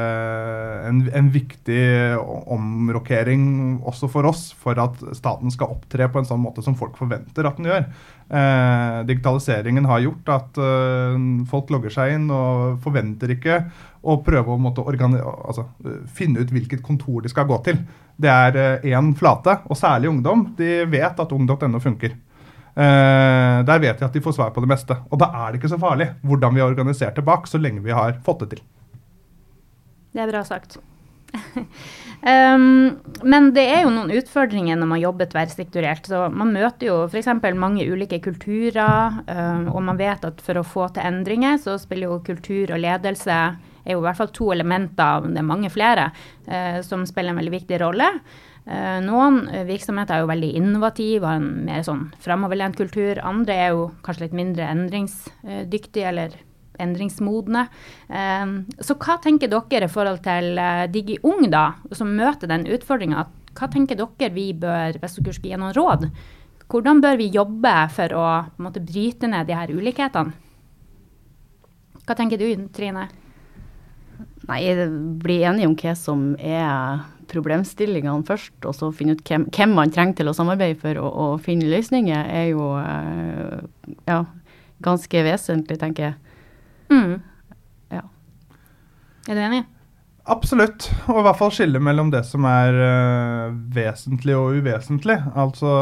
en, 0.87 1.01
en 1.11 1.29
viktig 1.35 1.81
omrokering 2.55 3.43
også 3.91 4.07
for 4.13 4.29
oss, 4.31 4.45
for 4.55 4.79
at 4.79 5.01
staten 5.19 5.51
skal 5.51 5.73
opptre 5.75 6.07
på 6.07 6.21
en 6.21 6.29
sånn 6.29 6.45
måte 6.45 6.63
som 6.63 6.77
folk 6.79 6.95
forventer 7.01 7.49
at 7.49 7.59
den 7.59 7.67
gjør. 7.73 7.89
Eh, 8.31 9.01
digitaliseringen 9.11 9.89
har 9.91 10.05
gjort 10.05 10.31
at 10.31 10.63
eh, 10.63 11.19
folk 11.51 11.75
logger 11.75 11.93
seg 11.93 12.15
inn 12.15 12.31
og 12.31 12.79
forventer 12.87 13.35
ikke 13.35 13.59
å 14.07 14.21
prøve 14.23 14.55
å 14.55 14.71
altså, 14.71 15.67
finne 16.15 16.47
ut 16.47 16.55
hvilket 16.55 16.87
kontor 16.87 17.27
de 17.27 17.35
skal 17.35 17.51
gå 17.51 17.59
til. 17.67 17.83
Det 18.15 18.31
er 18.31 18.61
én 18.79 19.11
eh, 19.11 19.17
flate, 19.19 19.59
og 19.67 19.79
særlig 19.79 20.15
ungdom. 20.15 20.53
De 20.55 20.85
vet 20.87 21.19
at 21.19 21.35
ung.no 21.35 21.83
funker. 21.83 22.15
Uh, 22.73 23.61
der 23.69 23.83
vet 23.83 23.99
jeg 24.01 24.07
at 24.07 24.15
de 24.15 24.23
får 24.25 24.39
svar 24.39 24.53
på 24.55 24.63
det 24.65 24.71
meste. 24.71 24.97
Og 25.11 25.21
da 25.21 25.29
er 25.43 25.53
det 25.53 25.61
ikke 25.61 25.75
så 25.75 25.81
farlig 25.81 26.13
hvordan 26.25 26.55
vi 26.57 26.63
har 26.63 26.73
organisert 26.73 27.19
det 27.19 27.27
bak, 27.27 27.49
så 27.49 27.61
lenge 27.61 27.85
vi 27.85 27.93
har 27.93 28.17
fått 28.25 28.45
det 28.45 28.55
til. 28.55 28.65
Det 30.13 30.25
er 30.25 30.33
bra 30.33 30.43
sagt. 30.45 30.79
um, 31.33 32.97
men 33.33 33.51
det 33.57 33.65
er 33.75 33.85
jo 33.85 33.93
noen 33.93 34.13
utfordringer 34.17 34.77
når 34.81 34.89
man 34.89 35.03
jobber 35.03 35.29
tverrsektorielt. 35.33 36.09
Så 36.09 36.27
man 36.33 36.55
møter 36.55 36.89
jo 36.89 36.97
f.eks. 37.09 37.29
mange 37.57 37.85
ulike 37.89 38.21
kulturer, 38.25 39.21
um, 39.29 39.69
og 39.73 39.83
man 39.91 40.01
vet 40.01 40.25
at 40.29 40.41
for 40.45 40.61
å 40.61 40.65
få 40.65 40.89
til 40.93 41.05
endringer, 41.09 41.61
så 41.61 41.77
spiller 41.81 42.09
jo 42.09 42.23
kultur 42.25 42.73
og 42.73 42.81
ledelse 42.81 43.37
er 43.83 43.97
jo 43.97 43.99
i 43.99 44.05
hvert 44.05 44.21
fall 44.21 44.31
to 44.31 44.53
elementer, 44.55 45.25
det 45.27 45.41
er 45.43 45.49
mange 45.49 45.69
flere, 45.73 46.09
uh, 46.49 46.81
som 46.87 47.05
spiller 47.09 47.35
en 47.35 47.43
veldig 47.43 47.57
viktig 47.57 47.81
rolle. 47.83 48.09
Eh, 48.63 48.99
noen 49.03 49.49
eh, 49.51 49.65
virksomheter 49.67 50.15
er 50.15 50.23
jo 50.23 50.31
veldig 50.31 50.53
innovative 50.61 51.27
og 51.27 51.35
en 51.35 51.47
mer 51.67 51.83
sånn 51.87 52.07
framoverlent 52.23 52.79
kultur. 52.79 53.19
Andre 53.27 53.57
er 53.59 53.71
jo 53.75 53.89
kanskje 54.07 54.29
litt 54.29 54.37
mindre 54.39 54.69
endringsdyktige 54.71 56.11
eller 56.13 56.37
endringsmodne. 56.83 57.65
Eh, 58.07 58.53
så 58.79 58.97
hva 59.03 59.19
tenker 59.23 59.51
dere 59.51 59.89
i 59.89 59.93
forhold 59.93 60.23
til 60.27 60.61
DigiUng, 60.95 61.49
da, 61.51 61.73
som 61.91 62.15
møter 62.15 62.51
den 62.51 62.69
utfordringa? 62.71 63.27
Hva 63.59 63.69
tenker 63.73 63.99
dere 63.99 64.31
vi 64.35 64.53
bør, 64.55 65.01
hvis 65.03 65.19
dere 65.19 65.35
skulle 65.35 65.57
gi 65.57 65.59
noen 65.59 65.77
råd, 65.77 66.07
hvordan 66.73 67.03
bør 67.05 67.19
vi 67.21 67.33
jobbe 67.35 67.73
for 67.93 68.15
å 68.17 68.29
måte, 68.63 68.81
bryte 68.81 69.29
ned 69.29 69.51
de 69.51 69.59
her 69.59 69.75
ulikhetene? 69.75 70.39
Hva 72.03 72.17
tenker 72.19 72.41
du, 72.41 72.47
Trine? 72.75 73.05
Nei, 74.49 74.63
bli 75.23 75.37
enige 75.47 75.69
om 75.69 75.75
hva 75.79 75.93
som 75.99 76.23
er 76.41 77.03
problemstillingene 77.33 78.27
først, 78.29 78.55
og 78.69 78.77
så 78.77 78.93
finne 78.95 79.17
ut 79.17 79.25
hvem, 79.27 79.49
hvem 79.55 79.75
man 79.79 79.93
trenger 79.95 80.21
til 80.21 80.31
å 80.31 80.37
samarbeide 80.37 80.79
for 80.83 81.01
å, 81.01 81.09
å 81.09 81.27
finne 81.43 81.71
løsninger, 81.73 82.31
er 82.31 82.51
jo 82.53 82.71
uh, 82.77 83.61
ja, 84.09 84.23
ganske 84.85 85.27
vesentlig, 85.27 85.81
tenker 85.81 86.11
jeg. 86.11 86.41
Mm. 86.93 87.15
Ja. 87.95 88.07
Er 89.29 89.39
du 89.39 89.47
enig? 89.47 89.63
Absolutt. 90.31 90.87
Og 91.11 91.17
i 91.19 91.23
hvert 91.27 91.39
fall 91.41 91.51
skille 91.51 91.81
mellom 91.83 92.13
det 92.13 92.21
som 92.29 92.45
er 92.47 92.77
uh, 92.79 93.55
vesentlig 93.75 94.37
og 94.39 94.61
uvesentlig. 94.61 95.17
Altså 95.35 95.73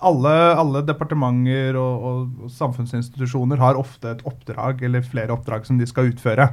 alle, 0.00 0.32
alle 0.56 0.80
departementer 0.88 1.76
og, 1.76 2.06
og, 2.08 2.46
samfunnsinstitusjoner 2.56 3.60
har 3.60 3.80
ofte 3.80 4.14
et 4.14 4.24
oppdrag 4.28 4.80
eller 4.88 5.04
flere 5.04 5.36
oppdrag 5.36 5.68
som 5.68 5.80
de 5.80 5.88
skal 5.88 6.08
utføre. 6.08 6.48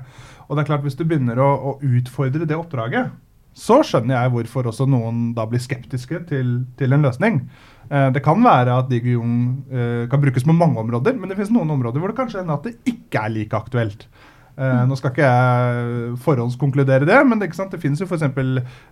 Og 0.50 0.58
det 0.58 0.66
er 0.66 0.72
klart 0.74 0.84
Hvis 0.84 1.00
du 1.00 1.06
begynner 1.06 1.40
å, 1.40 1.50
å 1.56 1.76
utfordre 1.80 2.48
det 2.50 2.60
oppdraget, 2.60 3.16
så 3.60 3.82
skjønner 3.86 4.16
jeg 4.16 4.34
hvorfor 4.34 4.70
også 4.72 4.88
noen 4.90 5.30
da 5.36 5.46
blir 5.50 5.62
skeptiske 5.62 6.24
til, 6.30 6.56
til 6.80 6.96
en 6.96 7.06
løsning. 7.06 7.44
Uh, 7.90 8.08
det 8.14 8.24
kan 8.26 8.40
være 8.46 8.80
at 8.80 8.90
Digion 8.92 9.36
uh, 9.72 9.78
eh, 9.82 10.04
kan 10.10 10.22
brukes 10.22 10.46
på 10.46 10.56
mange 10.56 10.80
områder, 10.80 11.18
men 11.18 11.30
det 11.30 11.40
finnes 11.40 11.54
noen 11.56 11.72
områder 11.74 12.02
hvor 12.02 12.14
det 12.14 12.20
kanskje 12.20 12.44
hender 12.44 12.60
at 12.60 12.68
det 12.70 12.94
ikke 12.94 13.24
er 13.24 13.34
like 13.34 13.58
aktuelt. 13.58 14.06
Uh, 14.60 14.84
nå 14.88 14.96
skal 15.00 15.14
ikke 15.14 15.28
jeg 15.28 16.16
forhåndskonkludere 16.24 17.08
det, 17.08 17.20
men 17.28 17.42
det, 17.42 17.52
det 17.56 17.82
finnes 17.82 18.02
jo 18.04 18.08
f.eks. 18.08 18.28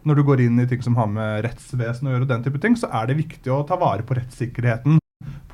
når 0.08 0.20
du 0.20 0.24
går 0.28 0.46
inn 0.48 0.64
i 0.64 0.68
ting 0.70 0.84
som 0.84 0.96
har 1.00 1.12
med 1.12 1.44
rettsvesen 1.46 2.08
å 2.08 2.16
gjøre, 2.16 2.28
og 2.28 2.32
den 2.32 2.48
type 2.48 2.64
ting, 2.64 2.80
så 2.80 2.90
er 2.90 3.10
det 3.10 3.20
viktig 3.20 3.54
å 3.54 3.66
ta 3.68 3.80
vare 3.80 4.08
på 4.08 4.18
rettssikkerheten 4.18 5.00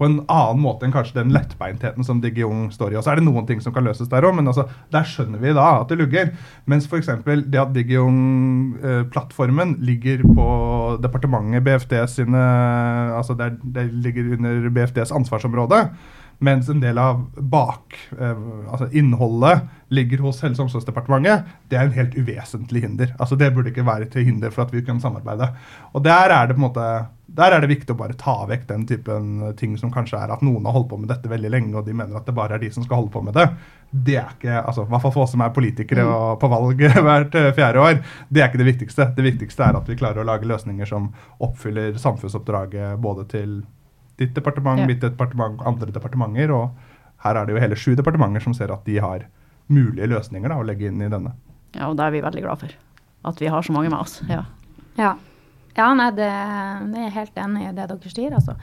en 0.08 0.20
annen 0.32 0.62
måte 0.64 0.88
enn 0.88 0.94
kanskje 0.94 1.20
den 1.20 1.34
lettbeintheten 1.36 2.06
som 2.08 2.22
Digiung 2.24 2.68
står 2.74 2.94
i. 2.94 3.00
Og 3.00 3.06
så 3.06 3.14
er 3.14 3.20
det 3.20 3.28
noen 3.28 3.48
ting 3.50 3.62
som 3.64 3.76
kan 3.76 3.86
løses 3.86 4.10
der 4.12 4.26
òg, 4.28 4.36
men 4.38 4.50
altså, 4.50 4.66
der 4.94 5.08
skjønner 5.08 5.42
vi 5.42 5.54
da 5.56 5.68
at 5.82 5.92
det 5.92 6.00
lugger. 6.02 6.34
Mens 6.70 6.88
f.eks. 6.90 7.12
det 7.26 7.62
at 7.62 7.74
Digion-plattformen 7.76 9.78
eh, 9.78 9.86
ligger 9.92 10.26
på 10.28 10.48
departementet 11.04 11.66
BFD 11.66 11.96
sine 12.12 12.44
Altså 13.14 13.36
det, 13.38 13.54
det 13.76 13.88
ligger 14.04 14.36
under 14.38 14.70
BFDs 14.74 15.14
ansvarsområde. 15.16 15.86
Mens 16.40 16.70
en 16.70 16.82
del 16.82 16.98
av 16.98 17.22
bak, 17.38 17.96
eh, 18.20 18.44
altså 18.72 18.90
innholdet 18.92 19.68
ligger 19.94 20.24
hos 20.26 20.42
Helse- 20.42 20.62
og 20.62 20.68
omsorgsdepartementet. 20.68 21.44
Det 21.70 21.78
er 21.78 21.86
en 21.86 21.98
helt 21.98 22.16
uvesentlig 22.16 22.82
hinder. 22.82 23.16
Altså 23.20 23.36
Det 23.36 23.54
burde 23.54 23.70
ikke 23.70 23.86
være 23.86 24.10
til 24.10 24.26
hinder 24.26 24.52
for 24.52 24.66
at 24.66 24.74
vi 24.74 24.82
kan 24.82 25.00
samarbeide. 25.00 25.54
Og 25.94 26.04
der 26.04 26.34
er 26.34 26.48
det 26.48 26.56
på 26.56 26.64
en 26.64 26.68
måte 26.70 26.88
der 27.34 27.56
er 27.56 27.64
det 27.64 27.70
viktig 27.72 27.94
å 27.96 27.98
bare 27.98 28.14
ta 28.20 28.36
vekk 28.46 28.68
den 28.70 28.84
typen 28.86 29.56
ting 29.58 29.74
som 29.80 29.92
kanskje 29.94 30.20
er 30.20 30.34
at 30.36 30.44
noen 30.46 30.68
har 30.68 30.76
holdt 30.76 30.90
på 30.92 31.00
med 31.02 31.10
dette 31.10 31.30
veldig 31.32 31.50
lenge, 31.50 31.74
og 31.80 31.88
de 31.88 31.96
mener 31.98 32.20
at 32.20 32.28
det 32.28 32.36
bare 32.38 32.58
er 32.58 32.62
de 32.62 32.70
som 32.74 32.86
skal 32.86 33.00
holde 33.00 33.14
på 33.14 33.24
med 33.26 33.34
det. 33.34 33.48
Det 33.90 34.18
er 34.20 34.36
ikke, 34.36 34.60
altså, 34.60 34.86
i 34.86 34.92
hvert 34.92 35.02
fall 35.02 35.14
for 35.16 35.26
oss 35.26 35.34
som 35.34 35.42
er 35.42 35.54
politikere 35.56 36.06
og 36.06 36.36
på 36.42 36.50
valg 36.52 36.84
hvert 37.08 37.38
eh, 37.40 37.54
fjerde 37.58 37.82
år, 37.82 38.02
det 38.30 38.44
er 38.44 38.52
ikke 38.52 38.62
det 38.62 38.70
viktigste. 38.70 39.08
Det 39.18 39.26
viktigste 39.26 39.66
er 39.66 39.80
at 39.80 39.90
vi 39.90 39.98
klarer 39.98 40.22
å 40.22 40.28
lage 40.30 40.50
løsninger 40.50 40.90
som 40.90 41.10
oppfyller 41.42 41.98
samfunnsoppdraget 42.02 43.02
både 43.02 43.26
til 43.34 43.64
ditt 44.22 44.36
departement, 44.36 44.84
ja. 44.84 44.88
mitt 44.90 45.02
departement, 45.04 45.62
andre 45.68 45.92
departementer. 45.94 46.54
Og 46.54 46.72
her 47.26 47.40
er 47.40 47.48
det 47.48 47.56
jo 47.56 47.64
hele 47.64 47.80
sju 47.80 47.94
departementer 48.00 48.44
som 48.44 48.56
ser 48.58 48.74
at 48.74 48.86
de 48.88 49.00
har 49.04 49.28
mulige 49.74 50.10
løsninger 50.12 50.52
da, 50.52 50.60
å 50.60 50.68
legge 50.68 50.90
inn 50.90 51.02
i 51.02 51.12
denne. 51.12 51.36
Ja, 51.74 51.90
og 51.90 51.98
det 51.98 52.08
er 52.08 52.18
vi 52.18 52.26
veldig 52.26 52.46
glad 52.46 52.66
for. 52.66 52.74
At 53.24 53.40
vi 53.42 53.52
har 53.52 53.64
så 53.66 53.74
mange 53.76 53.92
med 53.94 54.02
oss. 54.04 54.20
Ja. 54.30 54.44
ja. 55.00 55.16
Ja, 55.74 55.88
nei, 55.98 56.12
det, 56.14 56.28
det, 56.92 57.00
er 57.00 57.06
jeg 57.08 57.14
helt 57.16 57.40
enig 57.42 57.64
i 57.66 57.72
det 57.74 57.88
dere 57.90 58.12
sier, 58.12 58.34
altså. 58.38 58.54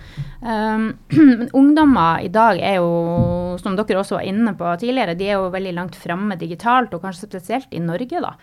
Um, 0.44 0.84
men 1.40 1.48
ungdommer 1.58 2.22
i 2.22 2.30
dag 2.30 2.60
er 2.62 2.76
jo, 2.78 3.56
som 3.58 3.74
dere 3.78 3.98
også 3.98 4.20
var 4.20 4.28
inne 4.30 4.52
på 4.58 4.70
tidligere, 4.78 5.16
de 5.18 5.26
er 5.26 5.40
jo 5.40 5.50
veldig 5.50 5.72
langt 5.74 5.98
framme 5.98 6.38
digitalt, 6.38 6.94
og 6.94 7.02
kanskje 7.02 7.26
spesielt 7.26 7.74
i 7.74 7.82
Norge, 7.82 8.22
da. 8.22 8.36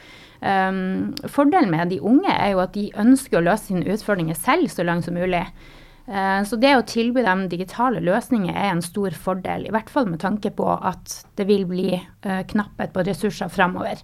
Um, 0.44 1.16
fordelen 1.32 1.72
med 1.72 1.94
de 1.94 2.02
unge 2.04 2.34
er 2.34 2.52
jo 2.52 2.62
at 2.66 2.76
de 2.76 2.90
ønsker 3.00 3.40
å 3.40 3.46
løse 3.48 3.70
sine 3.70 3.88
utfordringer 3.88 4.36
selv 4.38 4.68
så 4.74 4.84
langt 4.84 5.08
som 5.08 5.16
mulig. 5.16 5.46
Eh, 6.08 6.44
så 6.48 6.56
det 6.60 6.72
å 6.78 6.86
tilby 6.88 7.24
dem 7.26 7.48
digitale 7.52 8.00
løsninger 8.04 8.56
er 8.56 8.72
en 8.72 8.84
stor 8.86 9.16
fordel, 9.16 9.68
i 9.68 9.74
hvert 9.76 9.92
fall 9.92 10.08
med 10.08 10.22
tanke 10.24 10.54
på 10.56 10.70
at 10.72 11.20
det 11.40 11.48
vil 11.50 11.68
bli 11.68 11.90
eh, 11.98 12.42
knapphet 12.48 12.96
på 12.96 13.04
ressurser 13.08 13.52
framover. 13.52 14.00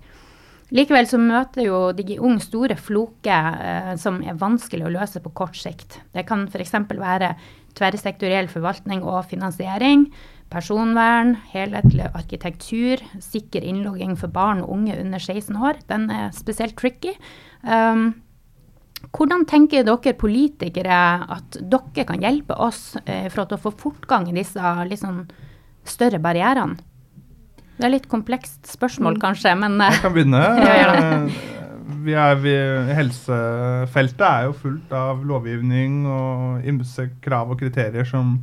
Likevel 0.74 1.06
så 1.06 1.20
møter 1.22 1.68
jo 1.68 1.80
DigiUng 1.96 2.40
store 2.42 2.76
floker 2.80 3.58
eh, 3.62 3.92
som 4.02 4.20
er 4.26 4.40
vanskelig 4.40 4.88
å 4.88 4.94
løse 4.96 5.22
på 5.24 5.32
kort 5.38 5.58
sikt. 5.60 6.00
Det 6.16 6.26
kan 6.28 6.48
f.eks. 6.50 6.76
være 6.90 7.36
tverrsektoriell 7.78 8.50
forvaltning 8.52 9.04
og 9.06 9.24
finansiering, 9.30 10.08
personvern, 10.54 11.36
helhetlig 11.54 12.10
arkitektur, 12.14 13.02
sikker 13.22 13.64
innlogging 13.66 14.18
for 14.20 14.34
barn 14.34 14.62
og 14.66 14.76
unge 14.76 14.98
under 15.00 15.22
16 15.22 15.56
år. 15.58 15.80
Den 15.90 16.10
er 16.14 16.34
spesielt 16.36 16.76
tricky. 16.78 17.16
Um, 17.62 18.23
hvordan 19.12 19.44
tenker 19.50 19.86
dere 19.86 20.14
politikere 20.18 21.00
at 21.36 21.60
dere 21.60 22.06
kan 22.08 22.24
hjelpe 22.24 22.56
oss 22.56 22.96
eh, 23.06 23.28
for 23.34 23.46
å 23.46 23.60
få 23.62 23.74
fortgang 23.90 24.30
i 24.32 24.38
disse 24.38 24.74
liksom, 24.90 25.24
større 25.86 26.22
barrierene? 26.24 26.80
Det 27.74 27.88
er 27.88 27.96
litt 27.96 28.08
komplekst 28.10 28.70
spørsmål, 28.70 29.18
mm. 29.18 29.22
kanskje, 29.22 29.56
men 29.58 29.80
Jeg 29.82 30.02
kan 30.04 30.14
begynne. 30.14 30.44
vi 32.06 32.16
er, 32.16 32.36
vi, 32.42 32.54
helsefeltet 32.96 34.26
er 34.28 34.48
jo 34.48 34.58
fullt 34.62 34.94
av 34.96 35.24
lovgivning 35.28 36.04
og 36.08 36.68
ymse 36.70 37.10
krav 37.24 37.54
og 37.54 37.60
kriterier 37.60 38.08
som 38.08 38.38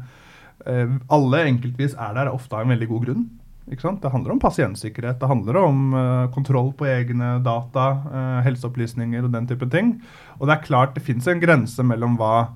eh, 0.66 0.96
alle 1.12 1.44
enkeltvis 1.52 1.94
er 1.96 2.16
der 2.18 2.32
ofte 2.32 2.58
av 2.58 2.66
en 2.66 2.74
veldig 2.74 2.90
god 2.90 3.06
grunn. 3.06 3.28
Det 3.70 4.10
handler 4.10 4.32
om 4.32 4.40
pasientsikkerhet, 4.42 5.20
det 5.20 5.28
handler 5.30 5.56
om 5.56 5.94
uh, 5.94 6.30
kontroll 6.34 6.72
på 6.74 6.88
egne 6.90 7.38
data, 7.44 7.84
uh, 8.10 8.40
helseopplysninger 8.42 9.22
og 9.22 9.30
den 9.30 9.46
type 9.46 9.68
ting. 9.70 9.94
Og 10.40 10.48
det 10.48 10.56
er 10.56 10.64
klart 10.64 10.96
det 10.96 11.04
fins 11.06 11.28
en 11.30 11.38
grense 11.38 11.82
mellom 11.86 12.16
hva 12.18 12.48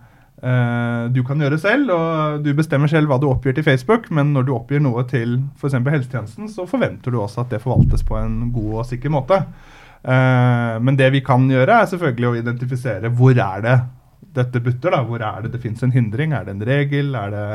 uh, 0.43 1.07
du 1.15 1.23
kan 1.23 1.39
gjøre 1.39 1.61
selv, 1.63 1.93
og 1.95 2.43
du 2.43 2.51
bestemmer 2.59 2.91
selv 2.91 3.09
hva 3.09 3.21
du 3.23 3.29
oppgir 3.31 3.55
til 3.55 3.67
Facebook, 3.67 4.11
men 4.11 4.35
når 4.35 4.49
du 4.49 4.55
oppgir 4.57 4.83
noe 4.83 5.07
til 5.07 5.39
f.eks. 5.55 5.79
Helsetjenesten, 5.79 6.51
så 6.51 6.67
forventer 6.67 7.15
du 7.15 7.21
også 7.23 7.45
at 7.45 7.55
det 7.55 7.63
forvaltes 7.63 8.03
på 8.03 8.19
en 8.19 8.51
god 8.55 8.83
og 8.83 8.89
sikker 8.91 9.15
måte. 9.15 9.45
men 10.05 10.97
det 10.97 11.07
vi 11.15 11.23
kan 11.25 11.47
gjøre, 11.49 11.79
er 11.81 11.87
selvfølgelig 11.89 12.27
å 12.29 12.35
identifisere 12.37 13.09
hvor 13.09 13.33
er 13.33 13.63
det 13.65 13.79
dette 14.35 14.63
butter? 14.65 14.95
da, 14.95 15.03
Hvor 15.05 15.23
er 15.23 15.45
det 15.45 15.55
det 15.55 15.63
fins 15.63 15.83
en 15.85 15.93
hindring? 15.95 16.33
Er 16.33 16.47
det 16.47 16.55
en 16.55 16.67
regel? 16.67 17.15
Er 17.19 17.35
det 17.35 17.47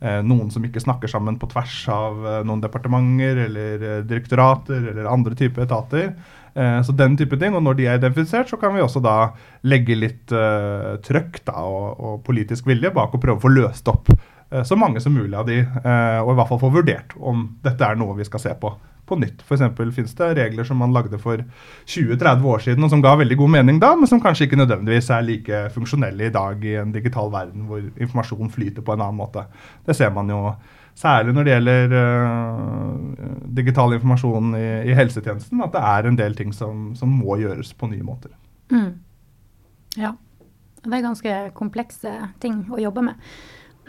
eh, 0.00 0.20
noen 0.26 0.50
som 0.54 0.64
ikke 0.64 0.82
snakker 0.82 1.10
sammen 1.10 1.38
på 1.40 1.48
tvers 1.52 1.78
av 1.92 2.26
eh, 2.26 2.42
noen 2.48 2.62
departementer 2.64 3.44
eller 3.46 3.86
eh, 3.90 4.02
direktorater 4.08 4.92
eller 4.92 5.10
andre 5.10 5.38
typer 5.38 5.64
etater? 5.66 6.12
Eh, 6.58 6.82
så 6.82 6.92
den 6.92 7.16
type 7.16 7.36
ting, 7.38 7.54
og 7.54 7.62
Når 7.62 7.74
de 7.78 7.86
er 7.86 7.98
identifisert, 7.98 8.48
så 8.50 8.56
kan 8.56 8.74
vi 8.74 8.82
også 8.82 9.02
da 9.04 9.32
legge 9.62 9.94
litt 9.94 10.32
eh, 10.32 10.96
trøkk 11.04 11.44
da, 11.44 11.62
og, 11.62 12.00
og, 12.00 12.20
politisk 12.26 12.66
vilje 12.66 12.90
bak 12.94 13.14
og 13.14 13.22
prøve 13.22 13.38
å 13.38 13.44
få 13.44 13.52
løst 13.52 13.88
opp 13.88 14.10
eh, 14.10 14.64
så 14.66 14.76
mange 14.76 15.00
som 15.00 15.14
mulig 15.14 15.36
av 15.38 15.46
de, 15.46 15.60
og 15.62 16.32
i 16.32 16.36
hvert 16.38 16.50
fall 16.50 16.62
få 16.62 16.72
vurdert 16.74 17.14
om 17.20 17.46
dette 17.62 17.84
er 17.84 17.98
noe 18.00 18.16
vi 18.18 18.26
skal 18.26 18.42
se 18.42 18.54
på 18.58 18.72
på 19.08 19.18
nytt. 19.20 19.42
F.eks. 19.44 19.64
finnes 19.96 20.14
det 20.18 20.30
regler 20.38 20.66
som 20.68 20.80
man 20.80 20.94
lagde 20.94 21.18
for 21.20 21.42
20-30 21.88 22.48
år 22.52 22.64
siden, 22.64 22.84
og 22.84 22.92
som 22.92 23.02
ga 23.04 23.14
veldig 23.18 23.38
god 23.40 23.54
mening 23.56 23.80
da, 23.82 23.94
men 23.96 24.10
som 24.10 24.20
kanskje 24.22 24.48
ikke 24.48 24.60
nødvendigvis 24.60 25.10
er 25.14 25.26
like 25.26 25.62
funksjonelle 25.74 26.28
i 26.28 26.34
dag 26.34 26.64
i 26.64 26.76
en 26.82 26.92
digital 26.94 27.32
verden 27.34 27.66
hvor 27.68 27.82
informasjon 27.88 28.52
flyter 28.54 28.84
på 28.84 28.94
en 28.94 29.06
annen 29.06 29.20
måte. 29.20 29.46
Det 29.86 29.96
ser 29.96 30.12
man 30.14 30.30
jo 30.32 30.42
særlig 30.98 31.34
når 31.34 31.46
det 31.46 31.52
gjelder 31.54 31.92
uh, 31.94 33.26
digital 33.58 33.94
informasjon 33.96 34.54
i, 34.58 34.68
i, 34.90 34.96
helsetjenesten, 34.98 35.60
at 35.62 35.74
det 35.74 35.84
er 35.90 36.08
en 36.08 36.18
del 36.18 36.34
ting 36.38 36.54
som, 36.54 36.90
som 36.98 37.12
må 37.20 37.38
gjøres 37.42 37.72
på 37.78 37.90
nye 37.90 38.06
måter. 38.06 38.34
Mm. 38.72 38.96
Ja. 39.98 40.14
Det 40.78 40.94
er 40.94 41.02
ganske 41.04 41.38
komplekse 41.58 42.12
ting 42.42 42.62
å 42.70 42.78
jobbe 42.80 43.02
med. 43.08 43.30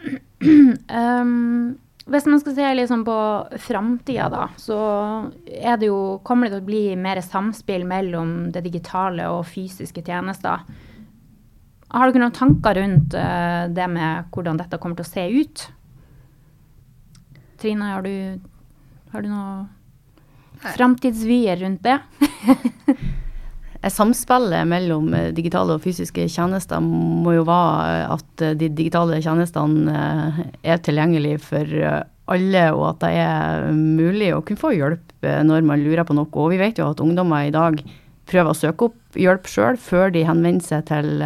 um, 0.42 1.78
Hvis 2.10 2.26
man 2.26 2.40
skal 2.42 2.54
se 2.56 2.68
liksom 2.74 3.04
på 3.06 3.16
framtida, 3.62 4.26
da, 4.32 4.48
så 4.58 4.76
det 5.46 5.86
jo, 5.86 6.18
kommer 6.26 6.48
det 6.48 6.56
til 6.56 6.64
å 6.64 6.66
bli 6.66 6.84
mer 6.98 7.20
samspill 7.22 7.84
mellom 7.86 8.50
det 8.50 8.64
digitale 8.66 9.28
og 9.30 9.44
fysiske 9.46 10.02
tjenester. 10.02 10.64
Har 11.90 12.10
dere 12.10 12.24
noen 12.24 12.34
tanker 12.34 12.80
rundt 12.80 13.14
uh, 13.14 13.70
det 13.70 13.86
med 13.90 14.30
hvordan 14.34 14.58
dette 14.58 14.78
kommer 14.82 14.98
til 14.98 15.06
å 15.06 15.10
se 15.10 15.26
ut? 15.30 15.64
Trine, 17.62 17.92
har 17.94 18.02
du, 18.06 18.42
har 19.14 19.22
du 19.22 19.30
noen 19.30 19.68
framtidsvyer 20.66 21.62
rundt 21.62 21.86
det? 21.86 21.98
Samspillet 23.88 24.68
mellom 24.68 25.14
eh, 25.16 25.30
digitale 25.32 25.78
og 25.78 25.84
fysiske 25.84 26.26
tjenester 26.28 26.82
må 26.84 27.32
jo 27.38 27.46
være 27.48 28.10
at 28.12 28.42
eh, 28.44 28.56
de 28.60 28.68
digitale 28.76 29.22
tjenestene 29.24 29.94
eh, 29.94 30.40
er 30.74 30.82
tilgjengelige 30.84 31.40
for 31.40 31.78
alle, 32.30 32.66
og 32.76 32.84
at 32.90 33.00
det 33.06 33.14
er 33.22 33.70
mulig 33.72 34.34
å 34.36 34.42
kunne 34.44 34.60
få 34.60 34.74
hjelp 34.76 35.24
når 35.48 35.64
man 35.66 35.80
lurer 35.82 36.04
på 36.06 36.14
noe. 36.14 36.28
Og 36.28 36.52
vi 36.52 36.60
vet 36.60 36.78
jo 36.78 36.90
at 36.92 37.00
ungdommer 37.02 37.48
i 37.48 37.54
dag 37.54 37.80
prøver 38.30 38.52
å 38.52 38.56
søke 38.56 38.90
opp 38.90 39.18
hjelp 39.18 39.48
sjøl 39.50 39.80
før 39.80 40.12
de 40.14 40.22
henvender 40.28 40.62
seg 40.62 40.84
til, 40.92 41.24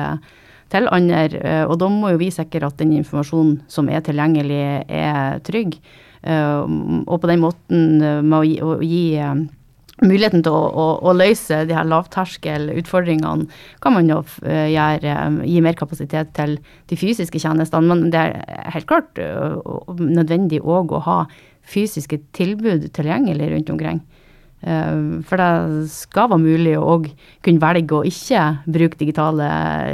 til 0.72 0.88
andre. 0.94 1.26
Eh, 1.42 1.64
og 1.66 1.76
da 1.82 1.90
må 1.92 2.14
jo 2.14 2.22
vi 2.22 2.30
sikre 2.32 2.70
at 2.70 2.78
den 2.78 2.94
informasjonen 3.00 3.58
som 3.68 3.90
er 3.90 4.06
tilgjengelig, 4.06 4.62
er 4.88 5.42
trygg. 5.44 5.76
Og 6.24 7.18
på 7.20 7.28
den 7.28 7.42
måten 7.42 7.98
med 8.00 8.36
å 8.38 8.44
gi, 8.48 8.54
å 8.64 8.78
gi 8.80 9.02
muligheten 10.06 10.44
til 10.44 10.54
å, 10.54 10.62
å, 10.68 10.86
å, 11.04 11.14
løse 11.16 11.62
de 11.68 11.76
her 11.76 11.88
lavterskelutfordringene 11.88 13.48
kan 13.84 13.96
man 13.96 14.10
jo 14.10 14.20
uh, 14.24 14.66
gjøre, 14.70 15.14
um, 15.26 15.40
gi 15.46 15.62
mer 15.64 15.78
kapasitet 15.78 16.34
til 16.36 16.58
de 16.90 16.98
fysiske 16.98 17.40
tjenestene. 17.42 17.88
Men 17.90 18.10
det 18.14 18.20
er 18.20 18.74
helt 18.76 18.88
klart 18.90 19.20
uh, 19.20 19.60
nødvendig 20.00 20.62
òg 20.62 20.94
å 20.94 21.04
ha 21.06 21.18
fysiske 21.64 22.20
tilbud 22.36 22.90
tilgjengelig 22.96 23.54
rundt 23.54 23.72
omkring. 23.72 24.04
For 24.64 25.36
det 25.36 25.88
skal 25.92 26.30
være 26.30 26.40
mulig 26.40 26.70
å 26.80 26.94
kunne 27.44 27.60
velge 27.60 27.98
å 27.98 28.06
ikke 28.08 28.44
bruke 28.64 28.96
digitale 28.96 29.48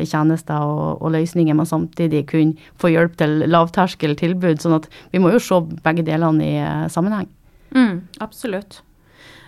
tjenester 0.07 0.63
og, 0.63 1.01
og, 1.01 1.09
løsninger, 1.17 1.57
men 1.59 1.67
samtidig 1.67 2.21
kunne 2.31 2.69
få 2.79 2.93
hjelp 2.93 3.17
til 3.19 3.35
lavterskeltilbud. 3.51 4.63
sånn 4.63 4.77
at 4.79 4.87
vi 5.11 5.23
må 5.23 5.33
jo 5.35 5.43
se 5.43 5.59
begge 5.83 6.07
delene 6.07 6.47
i 6.47 6.63
sammenheng. 6.95 7.27
Mm, 7.75 7.99
absolutt. 8.23 8.79